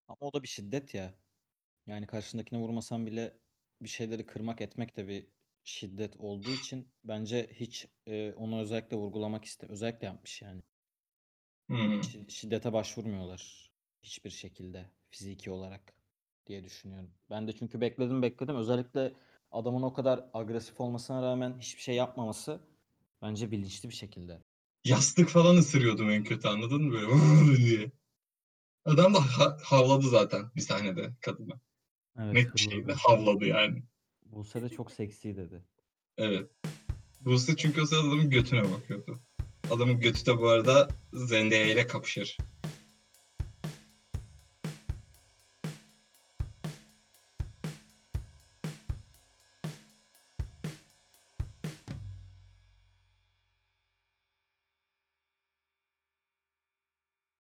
Ama 0.08 0.18
o 0.20 0.34
da 0.34 0.44
bir 0.44 0.48
şiddet 0.48 0.94
ya. 0.94 1.16
Yani 1.88 2.08
karşındakine 2.08 2.60
vurmasan 2.60 3.06
bile 3.06 3.38
bir 3.82 3.90
şeyleri 3.90 4.26
kırmak 4.26 4.62
etmek 4.62 4.98
de 4.98 5.08
bir 5.08 5.28
şiddet 5.64 6.18
olduğu 6.18 6.52
için 6.52 6.88
bence 7.04 7.50
hiç 7.54 7.88
e, 8.08 8.34
onu 8.34 8.60
özellikle 8.62 8.98
vurgulamak 8.98 9.46
iste 9.46 9.68
özellikle 9.70 10.08
yapmış 10.08 10.42
yani. 10.42 10.62
Hmm. 11.68 12.02
Şi- 12.02 12.30
Şiddete 12.32 12.74
başvurmuyorlar 12.74 13.72
hiçbir 14.04 14.30
şekilde 14.30 14.90
fiziki 15.10 15.52
olarak 15.52 15.94
diye 16.48 16.64
düşünüyorum. 16.64 17.12
Ben 17.30 17.48
de 17.48 17.54
çünkü 17.54 17.82
bekledim 17.82 18.22
bekledim. 18.22 18.56
Özellikle 18.56 19.14
adamın 19.52 19.82
o 19.82 19.94
kadar 19.94 20.26
agresif 20.34 20.82
olmasına 20.82 21.22
rağmen 21.22 21.60
hiçbir 21.60 21.82
şey 21.82 21.96
yapmaması 21.96 22.60
bence 23.22 23.52
bilinçli 23.52 23.90
bir 23.90 23.94
şekilde. 23.94 24.40
Yastık 24.86 25.30
falan 25.30 25.56
ısırıyordum 25.58 26.10
en 26.10 26.24
kötü 26.24 26.48
anladın 26.48 26.82
mı 26.84 26.94
böyle 26.94 27.58
diye. 27.58 27.92
Adam 28.86 29.14
da 29.14 29.20
ha- 29.20 29.58
havladı 29.64 30.10
zaten 30.10 30.52
bir 30.56 30.62
sahnede 30.62 31.14
kadına. 31.22 31.60
Evet, 32.20 32.34
Net 32.34 32.54
bir 32.56 32.60
şekilde 32.60 32.94
havladı 32.94 33.46
yani. 33.46 33.84
Buse 34.36 34.62
de 34.62 34.70
çok 34.70 34.92
seksi 34.92 35.38
dedi. 35.38 35.62
Evet. 36.18 36.50
Buse 37.22 37.56
çünkü 37.56 37.82
o 37.82 37.86
sırada 37.86 38.08
adamın 38.08 38.30
götüne 38.30 38.64
bakıyordu. 38.72 39.20
Adamın 39.72 40.00
götü 40.00 40.26
de 40.26 40.38
bu 40.38 40.50
arada 40.50 40.88
Zendaya 41.14 41.66
ile 41.66 41.88
kapışır. 41.88 42.38